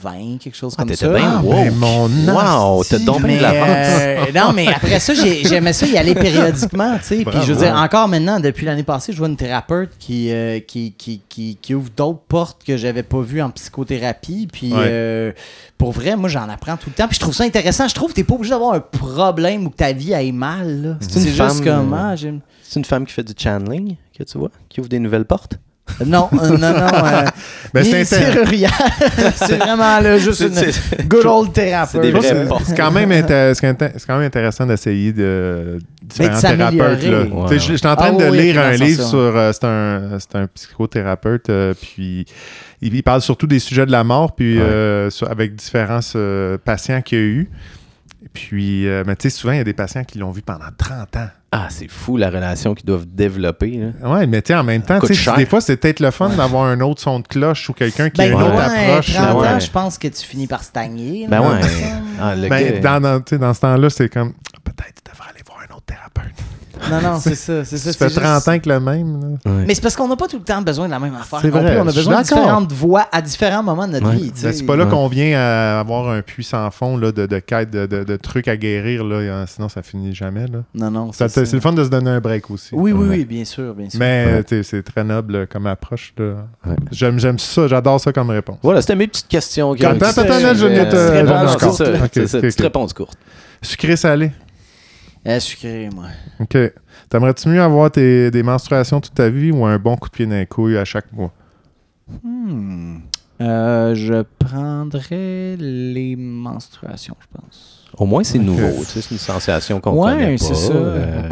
[0.05, 1.09] 20, quelque chose Ah, comme ça.
[1.09, 1.73] bien Ah, woke.
[1.75, 4.01] mon Wow, t'as Mais, de l'avance.
[4.01, 7.25] euh, non, mais après ça, j'ai- j'aimais ça y aller périodiquement, tu sais.
[7.25, 10.61] Puis je veux dire, encore maintenant, depuis l'année passée, je vois une thérapeute qui, euh,
[10.61, 14.49] qui, qui, qui, qui ouvre d'autres portes que j'avais pas vues en psychothérapie.
[14.53, 14.79] Puis Ouais.
[14.83, 15.33] euh,
[15.79, 17.07] pour vrai, moi, j'en apprends tout le temps.
[17.09, 17.89] Puis je trouve ça intéressant.
[17.89, 20.99] Je trouve que t'es pas obligé d'avoir un problème ou que ta vie aille mal.
[21.01, 21.93] C'est juste femme, comme.
[21.95, 24.89] euh, ah, j'aime- C'est une femme qui fait du channeling, que tu vois, qui ouvre
[24.89, 25.59] des nouvelles portes.
[26.07, 26.69] Non, euh, non, non.
[27.05, 27.25] euh,
[27.75, 28.71] Ben, c'est serrurière.
[29.37, 32.03] c'est vraiment là, juste une good old thérapeute.
[32.65, 37.03] C'est quand, même intéressant d'essayer de différents thérapeutes.
[37.03, 37.25] là.
[37.51, 39.19] Je je suis en train Ah de oui, lire un livre sur.
[39.19, 42.25] euh, c'est un, c'est un psychothérapeute, euh, puis
[42.81, 44.63] il, il parle surtout des sujets de la mort, puis Ouais.
[44.65, 47.51] euh, sur- avec différents euh, patients qu'il y a eu.
[48.33, 50.65] Puis, euh, mais tu sais, souvent, il y a des patients qui l'ont vu pendant
[50.77, 51.29] 30 ans.
[51.57, 53.79] Ah, c'est fou la relation qu'ils doivent développer.
[54.03, 54.11] là.
[54.11, 54.99] Ouais, mais tu sais, en même temps,
[55.37, 58.19] des fois, c'est peut-être le fun d'avoir un autre son de cloche ou quelqu'un qui
[58.19, 59.13] Ben, a une autre ouais, approche.
[59.15, 59.61] 30 là, ans, ouais.
[59.61, 61.27] je pense que tu finis par stagner.
[61.29, 61.61] Ben là, ouais.
[62.21, 64.33] Ah, le Ben, gars- dans, dans, tu sais, dans ce temps-là, c'est comme
[64.65, 66.35] peut-être tu devrais aller voir un autre thérapeute.
[66.91, 67.65] Non, non, c'est ça.
[67.65, 69.21] C'est ça Ça fait c'est 30 juste- ans avec le même.
[69.21, 69.51] là.
[69.51, 69.65] Ouais.
[69.67, 71.39] Mais c'est parce qu'on n'a pas tout le temps besoin de la même affaire.
[71.41, 71.79] C'est vrai.
[71.79, 74.17] On a besoin de différentes voix à différents moments de notre Ouais.
[74.17, 74.33] vie.
[74.43, 74.91] Ben, c'est pas là Ouais.
[74.91, 78.17] qu'on vient à avoir un puits sans fond là, de, de quête, de, de- de
[78.17, 79.05] trucs à guérir.
[79.05, 80.47] Là, Euh, sinon, ça finit jamais.
[80.47, 80.59] Là.
[80.75, 81.11] Non, non.
[81.13, 82.71] C'est le fun de se donner un break aussi.
[82.75, 83.17] Oui, oui, Ouais.
[83.19, 83.99] oui, bien sûr, bien sûr.
[84.01, 86.15] Mais c'est très noble comme approche.
[86.91, 88.59] J'aime, j'aime ça, j'adore ça comme réponse.
[88.63, 89.73] Voilà, c'était mes petites questions.
[89.73, 90.23] Attends, attends,
[90.55, 92.11] je de te- réponse courte,
[92.43, 93.19] petite réponse courte.
[93.63, 94.31] Sucré salé.
[95.27, 96.07] Euh, sucré, moi.
[96.41, 96.57] OK.
[97.09, 100.27] T'aimerais-tu mieux avoir tes- des menstruations toute ta vie ou un bon coup de pied
[100.27, 101.33] dans les couilles à chaque mois?
[102.23, 102.99] Hmm.
[103.41, 107.84] Euh, je prendrais les menstruations, je pense.
[107.97, 108.71] Au moins, c'est nouveau.
[108.81, 110.45] tu sais, C'est une sensation qu'on Ouais, connaît pas.
[110.45, 110.73] c'est ça.
[110.73, 111.23] euh,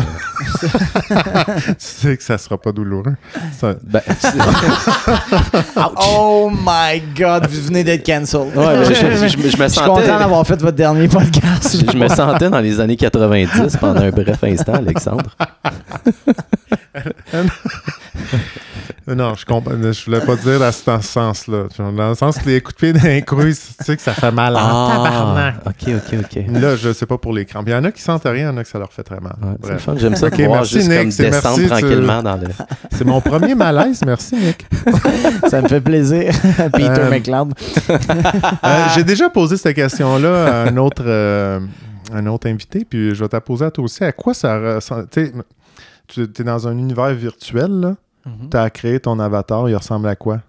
[1.68, 3.14] tu sais que ça sera pas douloureux.
[3.58, 4.00] Ça- ben,
[6.08, 8.56] Oh my god, vous venez d'être cancelled.
[8.56, 11.08] Ouais, mais je- je- je- je me Je suis sentais- content d'avoir fait votre dernier
[11.08, 11.76] podcast.
[11.84, 15.30] je, je me sentais dans les années 90 pendant un bref instant, Alexandre.
[19.06, 19.72] Non, je comprends.
[19.80, 20.70] Je voulais pas dire dans
[21.02, 21.64] ce sens-là.
[21.78, 24.30] Dans le sens que les coups de pied les couilles, tu sais que ça fait
[24.30, 24.56] mal.
[24.56, 25.54] en tabarnak.
[25.66, 26.44] Ah, ok, ok, ok.
[26.61, 27.64] Là, je sais pas pour les crampes.
[27.68, 29.03] Il y en a qui sentent rien, il y en a que ça leur fait
[29.03, 29.34] très mal.
[29.62, 32.48] Ouais, fun, j'aime ça merci, juste Nick, comme c'est descendre merci, tu- tranquillement dans le...
[32.92, 34.00] C'est mon premier malaise.
[34.07, 34.66] Merci, Nick.
[35.48, 36.32] Ça me fait plaisir.
[36.72, 37.53] Peter Euh, McLeod.
[38.64, 41.61] Euh, J'ai déjà posé cette question-là à un autre, euh,
[42.12, 44.05] un autre invité, puis je vais te poser à toi aussi.
[44.05, 45.07] À quoi ça ressemble?
[45.11, 47.94] Tu es dans un univers virtuel, là.
[48.26, 48.50] Mhm.
[48.50, 50.40] Tu as créé ton avatar, il ressemble à quoi?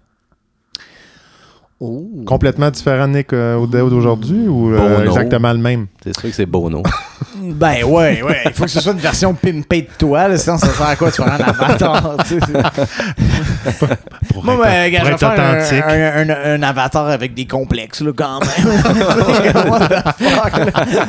[1.80, 2.08] Oh.
[2.24, 5.86] Complètement différent, Nick, euh, au d'aujourd'hui ou euh, exactement le même?
[6.02, 6.82] C'est sûr que c'est Bono.
[7.36, 8.42] Ben ouais, ouais.
[8.46, 10.96] Il faut que ce soit une version pimpée de toi, là, sinon ça sert à
[10.96, 12.16] quoi de faire un avatar?
[12.26, 12.46] tu sais.
[14.32, 15.84] Pour Moi, être, ben, gars, pour je vais être faire un, authentique.
[15.86, 19.68] un- un- un avatar avec des complexes, là, quand même.
[19.68, 21.06] What the fuck, là?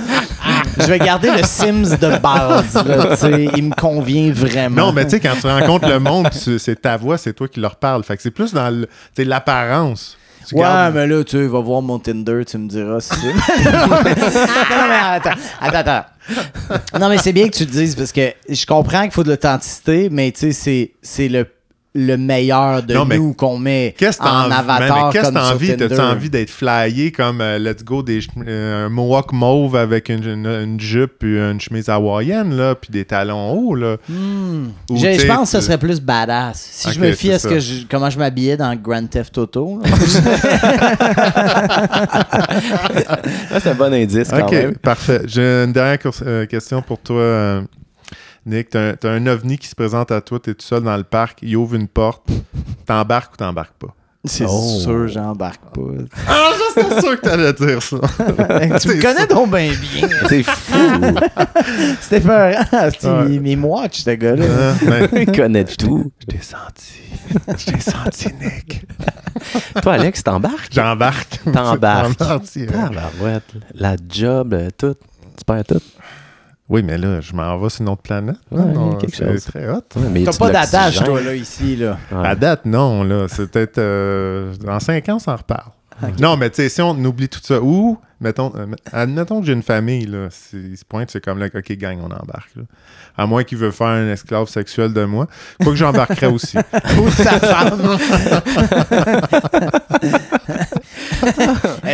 [0.80, 3.50] Je vais garder le Sims de base, là, tu.
[3.56, 4.88] Il me convient vraiment.
[4.88, 7.48] Non, mais tu sais, quand tu rencontres le monde, tu- c'est ta voix, c'est toi
[7.48, 8.04] qui leur parle.
[8.04, 8.84] Fait que c'est plus dans
[9.16, 10.18] tu l'apparence.
[10.48, 13.34] Tu Ouais, gardes- mais là, tu vas voir mon Tinder, tu me diras si c'est.
[13.72, 15.30] non, mais attends,
[15.60, 17.00] attends, attends.
[17.00, 19.30] Non, mais c'est bien que tu le dises parce que je comprends qu'il faut de
[19.30, 21.48] l'authenticité, mais tu sais, c'est- c'est le,
[21.96, 25.34] le meilleur de Non, nous qu'on met Qu'est-ce que t'as en envie, avatar qu'est-ce que
[25.34, 25.78] t'as envie?
[25.78, 30.24] T'as-tu envie d'être flyé comme euh, Let's Go, des, euh, un mohawk mauve avec une,
[30.24, 33.96] une, une jupe puis une chemise hawaïenne, là, puis des talons hauts, là?
[34.10, 34.68] Hmm.
[34.90, 36.68] Ou Je, pense que ce serait plus badass.
[36.72, 39.82] Si je me fie à ce que je- comment je m'habillais dans Grand Theft Auto.
[39.84, 39.90] là.
[43.60, 44.76] C'est un bon indice quand OK, même.
[44.76, 45.22] parfait.
[45.28, 47.62] J'ai une dernière euh, question pour toi, euh,
[48.46, 48.70] Nick.
[48.70, 51.40] T'as un, un ovni qui se présente à toi, t'es tout seul dans le parc,
[51.42, 52.28] il ouvre une porte,
[52.86, 53.94] t'embarques ou t'embarques pas?
[54.28, 54.80] C'est Oh.
[54.82, 55.82] sûr, j'embarque pas.
[56.28, 57.98] Ah, j'étais sûr que t'allais dire ça.
[58.80, 60.10] tu me connais donc bien bien.
[60.30, 60.78] C'est fou.
[62.02, 62.90] C'était peurant.
[62.92, 63.40] C'était Ouais.
[63.40, 64.46] mes, watch, ce gars-là.
[64.46, 66.12] Hein, ben, Il connaît tout.
[66.22, 67.02] je t'ai senti.
[67.58, 68.86] Je t'ai senti, Nick.
[69.84, 70.72] Toi, Alex, t'embarques?
[70.74, 71.40] J'embarque.
[71.52, 72.18] T'embarques.
[72.18, 73.44] Tabarouette.
[73.76, 74.96] La job, euh, tout.
[75.38, 75.82] Tu perds tout.
[76.68, 78.38] Oui, mais là, je m'en vais sur une autre planète.
[78.52, 79.44] Ouais, Non, quelque c'est chose.
[79.46, 79.82] très hot.
[79.96, 81.98] Ouais, mais T'as pas d'attache, toi, là, ici, là.
[82.12, 82.28] Ouais.
[82.28, 83.28] À date, non, là.
[83.30, 83.78] C'est peut-être.
[83.78, 85.70] euh, dans cinq ans, on s'en reparle.
[86.20, 89.54] Non, mais tu sais, si on oublie tout ça, ou, mettons, euh, admettons que j'ai
[89.54, 90.28] une famille, là.
[90.32, 92.50] c'est- Il se pointe, c'est comme là, OK, gang, on embarque.
[92.56, 92.64] là.
[93.18, 95.28] À moins qu'il veut faire un esclave sexuel de moi.
[95.62, 96.58] Quoi que j'embarquerais aussi.
[96.58, 97.98] Ou ta femme.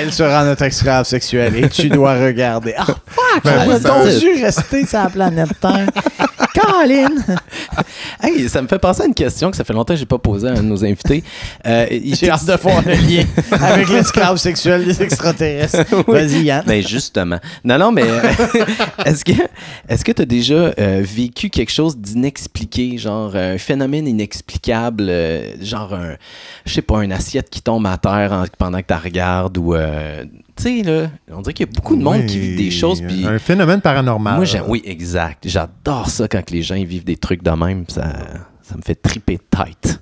[0.01, 2.73] Elle sera notre esclave sexuelle et tu dois regarder.
[2.75, 3.43] Ah, fuck!
[3.43, 5.87] Ben, dû rester sur la planète Terre.
[6.53, 7.09] Colin!
[8.23, 10.19] Hey, ça me fait penser à une question que ça fait longtemps que j'ai pas
[10.19, 11.23] posée à un de nos invités.
[11.65, 13.23] Euh, il J'ai hâte de voir le lien
[13.59, 15.85] avec l'esclave sexuel des extraterrestres.
[16.07, 16.63] Vas-y, Yann.
[16.67, 17.39] Ben justement.
[17.63, 18.03] Non, non, mais
[19.05, 19.31] est-ce que
[19.89, 25.53] est-ce que tu as déjà euh, vécu quelque chose d'inexpliqué, genre un phénomène inexplicable, euh,
[25.61, 26.15] genre un,
[26.65, 29.73] je sais pas, une assiette qui tombe à terre en- pendant que tu regardes ou,
[29.73, 30.25] euh,
[30.61, 33.01] tu sais, là, on dirait qu'il y a beaucoup de monde qui vit des choses,
[33.01, 34.35] puis Un phénomène paranormal.
[34.35, 35.47] moi, j'aime, oui, exact.
[35.47, 38.13] J'adore ça quand les gens ils vivent des trucs de même, ça,
[38.61, 40.01] ça me fait triper de tête.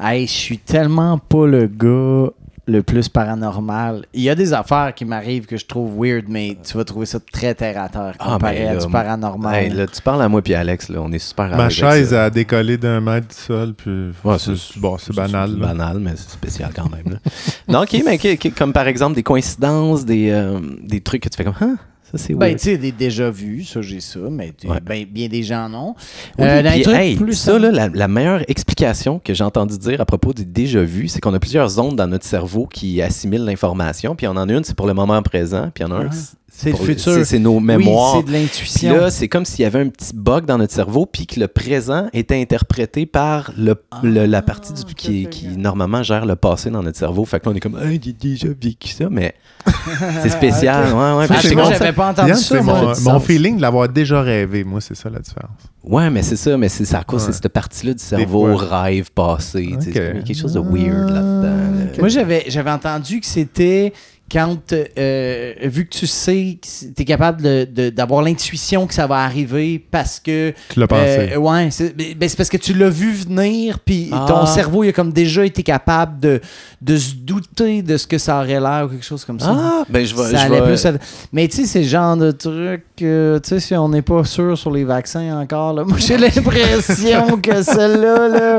[0.00, 2.30] Hey, je suis tellement pas le gars
[2.70, 4.04] le plus paranormal.
[4.14, 7.06] Il y a des affaires qui m'arrivent que je trouve weird, mais tu vas trouver
[7.06, 9.54] ça très terre à terre Ah, comparé ben à là, du paranormal.
[9.54, 12.10] Hey, là, tu parles à moi puis Alex, là, on est super à Ma chaise
[12.10, 12.24] ça.
[12.24, 14.10] a décollé d'un mètre du sol, puis.
[14.24, 15.50] Ouais, c'est bon, c'est banal.
[15.52, 17.14] C'est banal, mais c'est spécial quand même.
[17.14, 17.18] là.
[17.68, 18.18] non, ok, mais
[18.56, 21.74] comme par exemple des coïncidences, des, euh, des trucs que tu fais comme, ah,
[22.10, 24.78] ça c'est Ben, tu sais, des déjà vus, ça, j'ai ça, mais Ouais.
[24.84, 25.94] ben, bien des gens non.
[26.38, 30.00] Oui, Euh, puis, hey, plus ça, là, la, la meilleure explication que j'ai entendu dire
[30.00, 33.44] à propos du déjà vu, c'est qu'on a plusieurs zones dans notre cerveau qui assimilent
[33.44, 34.14] l'information.
[34.16, 35.70] Puis on en a une, c'est pour le moment présent.
[35.74, 36.14] Puis y en a un, Ah,
[36.62, 37.24] c'est le futur.
[37.26, 38.16] c'est- nos mémoires.
[38.16, 38.92] Oui, c'est de Puis l'intuition.
[38.96, 41.48] là, c'est comme s'il y avait un petit bug dans notre cerveau, puis que le
[41.48, 46.70] présent était interprété par le, le- la partie du, ok, qui, normalement gère le passé
[46.70, 47.24] dans notre cerveau.
[47.24, 49.34] Fait que là, on est comme, hey, j'ai déjà vécu ça, mais
[50.22, 50.92] c'est spécial.
[50.94, 51.26] Ouais, ouais.
[51.26, 52.94] Ça, content- j'avais pas entendu ça, c'est moi.
[53.04, 54.64] mon, mon feeling de l'avoir déjà rêvé.
[54.64, 55.50] Moi, c'est ça la différence.
[55.82, 57.26] Ouais, mais c'est ça, mais c'est à cause, Ouais.
[57.32, 59.74] c'est cette partie-là du cerveau, rêve passé.
[59.82, 59.96] tu sais, Ok.
[59.96, 61.42] Il y a quelque chose de weird là-dedans.
[61.42, 61.84] là.
[61.98, 63.92] Moi, j'avais, j'avais entendu que c'était
[64.30, 68.94] quand, euh, vu que tu sais que tu es capable de- de- d'avoir l'intuition que
[68.94, 70.54] ça va arriver parce que.
[70.68, 71.32] Tu l'as pensé.
[71.32, 74.26] Euh, ouais, c'est ben, ben, c'est parce que tu l'as vu venir, puis Ah.
[74.28, 76.40] ton cerveau, il a comme déjà été capable de,
[76.80, 79.54] de se douter de ce que ça aurait l'air ou quelque chose comme ça.
[79.54, 80.22] Ah, ben je vais.
[80.22, 80.92] Ça je allait vais- plus à-
[81.30, 84.24] Mais tu sais, c'est le genre de truc, euh, tu sais, si on n'est pas
[84.24, 88.58] sûr sur les vaccins encore, là, moi j'ai l'impression que celle-là, là...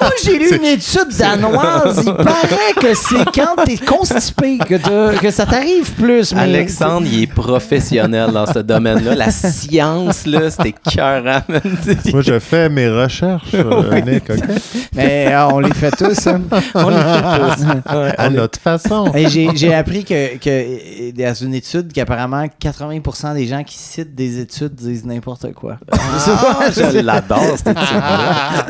[0.00, 5.46] Moi j'ai lu une étude danoise, il paraît que c'est quand t'es constipé que, ça
[5.46, 6.34] t'arrive plus.
[6.34, 6.40] Mais...
[6.40, 9.14] Alexandre, il est professionnel dans ce domaine-là.
[9.14, 11.22] La science, là, c'était cœur
[12.12, 14.24] Moi, je fais mes recherches, euh, Nick?
[14.96, 16.26] Mais euh, on les fait tous.
[16.26, 16.40] hein.
[16.74, 17.51] On le fait tous.
[17.92, 19.12] Ouais, À notre façon.
[19.54, 24.40] J'ai, appris que, que euh, dans une étude qu'apparemment 80% des gens qui citent des
[24.40, 25.78] études disent n'importe quoi.
[25.90, 25.98] Ah,
[26.70, 28.66] je l'adore, cette étude-là.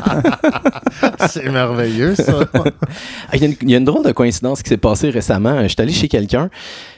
[1.29, 2.39] C'est merveilleux, ça.
[2.53, 5.09] Ah, Il y, a une- il y a une drôle de coïncidence qui s'est passée
[5.09, 5.61] récemment.
[5.63, 6.49] Je suis allé chez quelqu'un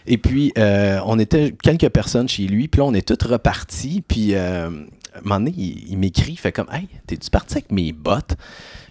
[0.07, 2.67] et puis euh, on était quelques personnes chez lui.
[2.67, 4.03] Puis là, on est tous repartis.
[4.07, 7.55] Puis euh, à un moment donné, il, il m'écrit, il fait comme Hey, t'es-tu parti
[7.55, 8.35] avec mes bottes?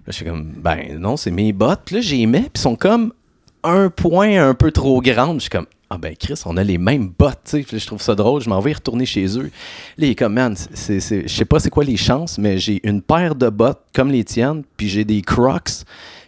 [0.07, 1.91] Je suis comme Ben non, c'est mes bottes.
[1.91, 3.13] Là, j'y mets, puis sont comme
[3.63, 5.37] un point un peu trop grandes.
[5.37, 7.79] Je suis comme ah ben Chris, on a les mêmes bottes, tu sais.
[7.79, 9.51] Je trouve ça drôle, je m'en vais retourner chez eux.
[9.97, 13.01] Là, il est comme, man, je sais pas c'est quoi les chances, mais j'ai une
[13.01, 15.71] paire de bottes comme les tiennes, puis j'ai des crocs.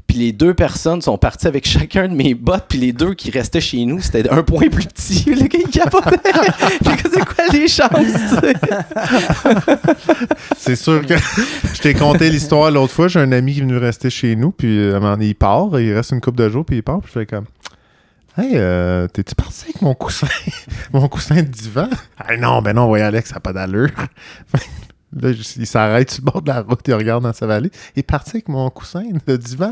[0.07, 3.31] Puis les deux personnes sont parties avec chacun de mes bottes, puis les deux qui
[3.31, 5.25] restaient chez nous, c'était un point plus petit.
[5.35, 6.31] Le gars, il capotait.
[7.13, 8.55] C'est quoi les chances, tu sais?
[10.57, 11.15] C'est sûr que
[11.75, 13.09] je t'ai conté l'histoire l'autre fois.
[13.09, 15.29] J'ai un ami qui est venu rester chez nous, puis euh, à un moment donné,
[15.29, 17.47] il part, il reste une couple de jours, puis il part, puis je fais comme
[18.39, 20.27] Hey, euh, t'es-tu parti avec mon coussin,
[20.93, 21.89] mon coussin de divan?
[22.19, 23.89] Ah non, ben non, voyez Alex, ça n'a pas d'allure.
[25.19, 27.71] Là, il s'arrête sur le bord de la route, il regarde dans sa vallée.
[27.95, 29.71] Il est parti avec mon coussin de divan.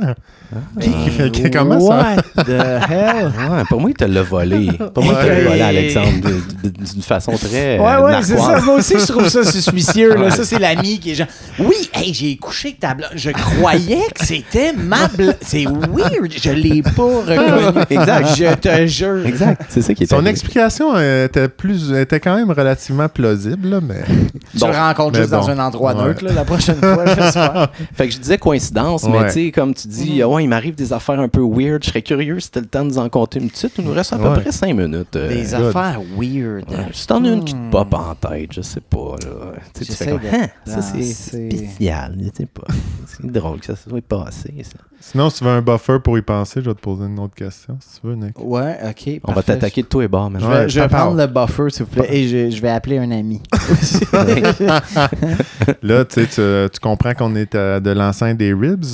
[0.79, 2.15] Puis il fait comment ça?
[2.37, 3.33] What the hell?
[3.51, 4.71] Ouais, pour moi, il te l'a volé.
[4.95, 5.43] Pour moi, il te l'a Ouais.
[5.45, 6.31] volé, Alexandre,
[6.63, 7.79] d'une façon très.
[7.79, 8.59] Ouais, euh, ouais, c'est narquoise.
[8.61, 8.65] ça.
[8.65, 10.15] Moi aussi, je trouve ça suspicieux.
[10.15, 10.31] Là.
[10.31, 11.27] Ça, c'est l'ami qui est genre.
[11.59, 13.11] Oui, hey, j'ai couché avec ta blonde.
[13.15, 15.37] Je croyais que c'était ma blonde.
[15.43, 16.33] C'est weird.
[16.41, 17.83] Je l'ai pas reconnu.
[17.91, 18.29] Exact.
[18.37, 19.27] Je te jure.
[19.27, 20.31] Exact, c'est ça qui est Son arrivé.
[20.31, 24.05] explication était, plus, était quand même relativement plausible, là, mais.
[24.53, 24.71] Tu Bon.
[24.73, 26.05] rencontres Mais juste dans un endroit Ouais.
[26.05, 27.71] neutre là, la prochaine fois, j'espère.
[27.95, 29.27] Fait que je disais coïncidence, mais Ouais.
[29.27, 31.83] tu sais, comme tu dis, ouais, il m'arrive des affaires un peu weird.
[31.85, 33.73] Je serais curieux si t'as le temps de nous en compter une petite.
[33.79, 34.41] Il nous reste à peu Ouais.
[34.41, 35.17] près cinq minutes.
[35.17, 35.67] euh, Des good.
[35.67, 36.69] affaires weird.
[36.71, 36.77] ouais.
[36.93, 37.71] Si t'en as une qui te Hmm.
[37.71, 39.17] pop en tête, je sais pas.
[39.23, 39.53] Là.
[39.75, 42.17] Tu sais, tu fais comme, Hein, ça c'est spécial.
[42.21, 42.67] Je sais pas.
[43.07, 44.53] C'est drôle que ça soit passé.
[44.63, 44.79] Ça.
[45.01, 47.35] Sinon, si tu veux un buffer pour y penser, je vais te poser une autre
[47.35, 48.39] question, si tu veux, Nick.
[48.41, 49.21] Ouais, ok.
[49.25, 50.49] On va t'attaquer de tous les bords Je maintenant.
[50.49, 52.97] vais, Ouais, je vais prendre le buffer, s'il vous plaît, et je, je vais appeler
[52.99, 53.43] un ami.
[55.83, 58.85] Là, tu comprends qu'on est à de l'encens des ribs.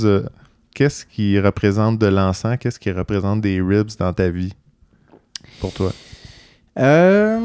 [0.74, 2.56] Qu'est-ce qui représente de l'encens?
[2.58, 4.52] Qu'est-ce qui représente des ribs dans ta vie?
[5.60, 5.92] Pour toi?
[6.78, 7.38] Euh,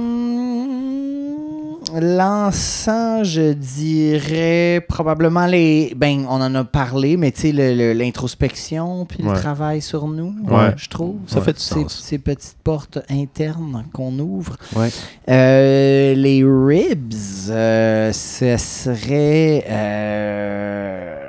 [1.98, 5.94] L'encens, je dirais probablement les.
[5.96, 9.34] Ben, on en a parlé, mais tu sais, l'introspection puis Ouais.
[9.34, 10.72] le travail sur nous, Ouais.
[10.76, 11.16] je trouve.
[11.28, 12.02] Ça fait du Ces- sens.
[12.04, 14.58] Ces petites portes internes qu'on ouvre.
[14.76, 14.90] Ouais.
[15.30, 17.14] Euh, les ribs,
[17.50, 19.64] euh, ce serait.
[19.70, 21.22] Euh...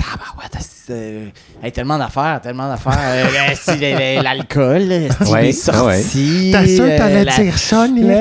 [0.00, 0.38] Euh,
[0.90, 2.98] hey, tellement d'affaires, tellement d'affaires.
[2.98, 3.26] Euh,
[3.82, 6.50] euh, L'alcool, euh, Ouais, les sorties.
[6.52, 8.06] T'as sûr que euh, t'allais la- dire ça, Nick?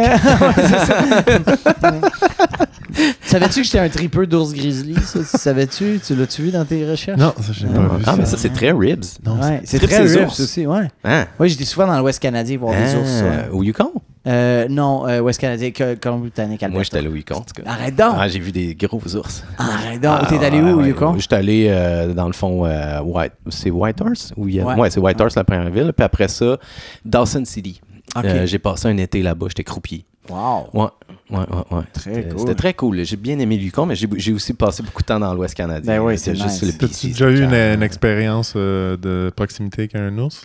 [3.23, 4.95] Savais-tu que j'étais un tripeux d'ours grizzly?
[5.05, 5.99] Ça, savais-tu?
[6.05, 7.17] Tu l'as-tu vu dans tes recherches?
[7.19, 8.35] Non, ça, j'ai pas vu Ah, mais ça.
[8.37, 9.05] c'est très ribs.
[9.25, 10.39] Ouais, c'est très ribs ours.
[10.39, 10.87] aussi, ouais.
[11.05, 11.25] Hein?
[11.39, 13.21] Oui, j'étais souvent dans l'Ouest canadien voir des Ah, ours.
[13.21, 13.49] ouais.
[13.53, 13.91] Au Yukon?
[14.27, 17.63] Euh, non, euh, Ouest canadien, que- Colombie-Britannique, Moi, j'étais allé au Yukon, en tout cas.
[17.65, 18.13] Arrête donc!
[18.17, 19.43] Ah, j'ai vu des gros ours.
[19.57, 20.17] Arrête donc!
[20.21, 20.89] Ah, T'es allé où, au ouais.
[20.89, 21.17] Yukon?
[21.17, 23.33] J'étais allé, euh, dans le fond, euh, White.
[23.49, 24.33] C'est Whitehorse?
[24.37, 24.75] Oui, Ouais.
[24.75, 25.91] ouais, c'est Whitehorse, la première ville.
[25.95, 26.57] Puis après ça,
[27.03, 27.81] Dawson City.
[28.15, 28.25] Ok.
[28.25, 30.05] Euh, j'ai passé un été là-bas, j'étais croupier.
[30.29, 30.67] Wow!
[30.73, 30.85] Ouais,
[31.31, 31.77] ouais, ouais.
[31.77, 31.83] ouais.
[31.91, 32.39] Très C'était- cool.
[32.39, 33.03] C'était très cool.
[33.03, 35.95] J'ai bien aimé le Yukon, mais j'ai aussi passé beaucoup de temps dans l'Ouest canadien.
[35.97, 36.57] Ben oui, C'était c'est juste nice.
[36.59, 37.41] sur le T'as-tu déjà eu
[37.75, 40.43] une, expérience euh, de proximité avec un ours?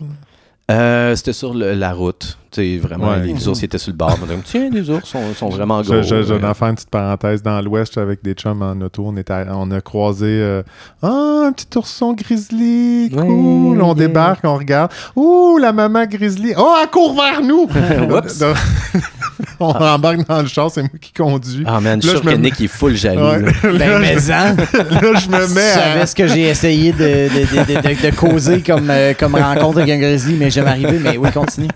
[0.70, 2.38] Euh, C'était sur le- la route.
[2.56, 3.20] Tu sais, vraiment, Ouais.
[3.26, 4.16] les ours étaient sur le bord.
[4.20, 6.02] On a dit, tiens, les ours sont, sont vraiment Je, gros.
[6.02, 7.42] je, je Euh, vais en faire une petite parenthèse.
[7.42, 9.04] Dans l'Ouest, avec des chums en auto.
[9.06, 10.62] On, était on a croisé euh,
[11.02, 13.10] Ah, un petit ourson grizzly.
[13.12, 13.82] Ouais, Cool.
[13.82, 13.94] on yeah.
[13.94, 14.90] débarque, on regarde.
[15.16, 16.54] Ouh, la maman grizzly.
[16.56, 17.68] Oh, elle court vers nous.
[19.60, 21.64] On embarque dans le char, c'est moi qui conduis.
[21.66, 23.20] Ah, man, je suis sûr je que me- Nick est full jaloux.
[23.22, 23.42] Ouais.
[23.42, 23.52] là.
[23.62, 25.74] Ben, là, mais je, hein, là, je me mets à...
[25.74, 29.34] savais ce que j'ai essayé de, de, de, de, de- de causer comme, euh, comme
[29.34, 30.98] rencontre avec un grizzly, mais jamais arrivé.
[31.02, 31.68] Mais oui, continue.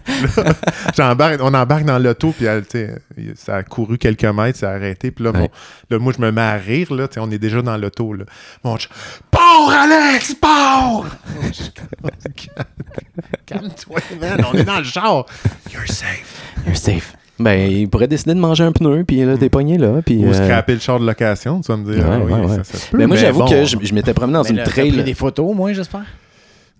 [0.96, 3.00] J'embarque, on embarque dans l'auto, puis elle, tu sais,
[3.36, 5.10] ça a couru quelques mètres, ça a arrêté.
[5.10, 5.50] Puis là, mon- Ouais.
[5.90, 8.12] là, moi, je me mets à rire, là, tu sais, on est déjà dans l'auto.
[8.12, 8.24] Là.
[8.64, 8.88] Mon ch-
[9.30, 10.30] Pars, Alex!
[10.30, 12.10] Je comme,
[13.46, 15.26] Calme-toi, man, on est dans le char.
[15.72, 16.42] You're safe.
[16.66, 17.14] You're safe.
[17.38, 20.02] Ben, il pourrait décider de manger un pneu, puis là, t'es pogné là.
[20.04, 22.04] Puis, Ou euh, scraper le char de location, tu vas me dire.
[22.06, 22.56] Ouais, ah oui, ouais, ouais.
[22.64, 23.48] ça se peut, Ben, moi, mais j'avoue bon.
[23.48, 24.92] que je, je m'étais promené dans Mais une t'as trail.
[24.92, 26.04] pris des photos, moi, j'espère?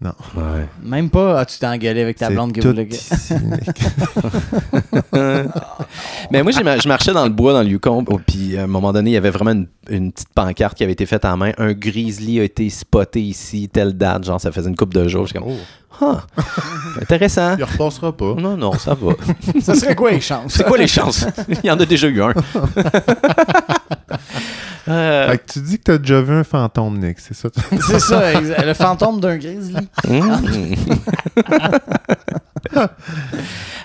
[0.02, 0.12] Non.
[0.34, 0.66] Ouais.
[0.82, 2.86] Même pas, as-tu t'es engueulé avec ta blonde que vous le.
[6.30, 8.92] Mais moi, je marchais dans le bois, dans le Yukon, oh, puis à un moment
[8.94, 11.52] donné, il y avait vraiment une, une petite pancarte qui avait été faite à main.
[11.58, 15.26] Un grizzly a été spoté ici, telle date, genre ça faisait une coupe de jours.
[15.26, 15.52] J'étais comme,
[16.02, 16.42] Oh, ah,
[17.02, 17.56] intéressant.
[17.58, 18.34] il repassera pas.
[18.38, 19.12] Non, non, ça va.
[19.60, 20.54] Ça serait quoi les chances?
[20.54, 21.26] C'est quoi les chances?
[21.62, 22.32] Il y en a déjà eu un.
[24.90, 27.48] Euh, Fait que tu dis que t'as déjà vu un fantôme, Nick, c'est ça?
[27.80, 29.76] C'est ça, le fantôme d'un grizzly.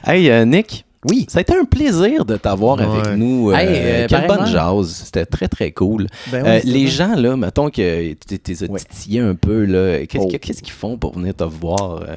[0.06, 1.26] hey, euh, Nick, Oui.
[1.30, 2.84] ça a été un plaisir de t'avoir Ouais.
[2.86, 3.52] avec nous.
[3.52, 5.04] Euh, Hey, euh, quelle bonne jase.
[5.06, 6.08] C'était très, très cool.
[6.32, 6.88] Ben Euh, les vrai.
[6.92, 8.80] gens, là, mettons que tu t'es Ouais.
[8.80, 10.38] titillé un peu, là, qu'est-ce Oh.
[10.42, 12.02] qu'est-ce qu'ils font pour venir te voir?
[12.02, 12.16] euh?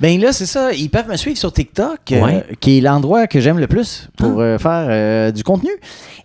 [0.00, 0.72] Ben là, c'est ça.
[0.72, 4.40] Ils peuvent me suivre sur TikTok, euh, qui est l'endroit que j'aime le plus pour
[4.40, 5.70] euh, faire euh, du contenu.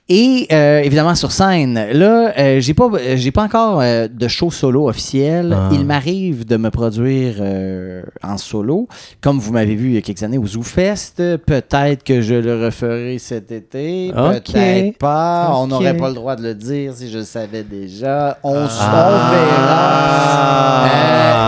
[0.07, 1.73] Et euh, évidemment sur scène.
[1.91, 5.51] Là, euh, j'ai pas, j'ai pas encore euh, de show solo officiel.
[5.57, 5.69] Ah.
[5.71, 8.87] Il m'arrive de me produire euh, en solo,
[9.19, 11.37] comme vous m'avez vu il y a quelques années au ZooFest.
[11.47, 14.11] Peut-être que je le referai cet été.
[14.15, 15.51] Peut-être pas.
[15.55, 18.37] On n'aurait pas le droit de le dire si je le savais déjà.
[18.43, 19.07] On, Ah.
[19.07, 20.85] on verra.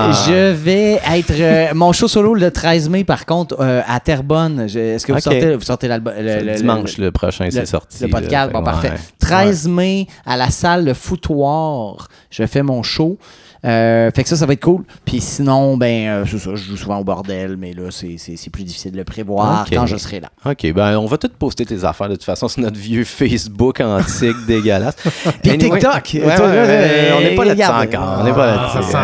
[0.10, 1.32] Euh, je vais être.
[1.39, 4.62] euh, mon show solo le 13 mai, par contre, euh, à Terrebonne.
[4.62, 6.14] Est-ce que vous sortez, vous sortez l'album?
[6.18, 8.03] le- dimanche, le, prochain, c'est sorti.
[8.03, 8.60] le podcast, là.
[8.60, 8.89] bon, Fait- parfait.
[8.91, 8.97] ouais.
[9.20, 13.18] 13 mai, à la salle Le Foutoir, je fais mon show.
[13.68, 14.84] Euh, fait que ça, ça va être cool.
[15.05, 18.36] Puis sinon, ben, euh, c'est ça, je joue souvent au bordel, mais là, c'est- c'est
[18.38, 20.30] c'est plus difficile de le prévoir quand je serai là.
[20.45, 23.82] OK, ben on va tout poster tes affaires de toute façon sur notre vieux Facebook
[23.82, 24.95] antique dégueulasse.
[25.41, 26.11] Puis Anyway, TikTok.
[26.13, 28.18] ouais, ouais, ouais, on n'est pas là-dessus encore.
[28.20, 28.97] On n'est pas Ah, là-dessus.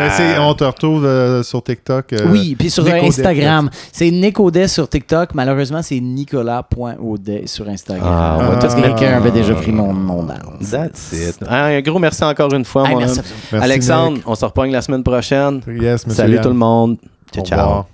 [0.00, 2.12] Mais c'est, on te retrouve euh, sur TikTok.
[2.14, 3.68] euh, Oui, puis sur Instagram.
[3.92, 5.34] C'est Nick Audet sur TikTok.
[5.34, 8.08] Malheureusement, c'est nicolas.audet sur Instagram.
[8.10, 10.26] Ah, Parce que quelqu'un avait déjà pris mon nom.
[10.70, 11.36] That's it.
[11.48, 13.20] Un gros merci encore une fois, mon merci
[13.52, 13.60] homme.
[13.92, 15.60] Alexandre, on se repogne la semaine prochaine.
[15.66, 16.42] Yes, Salut Yann.
[16.42, 16.96] tout le monde.
[17.32, 17.84] Ciao, ciao.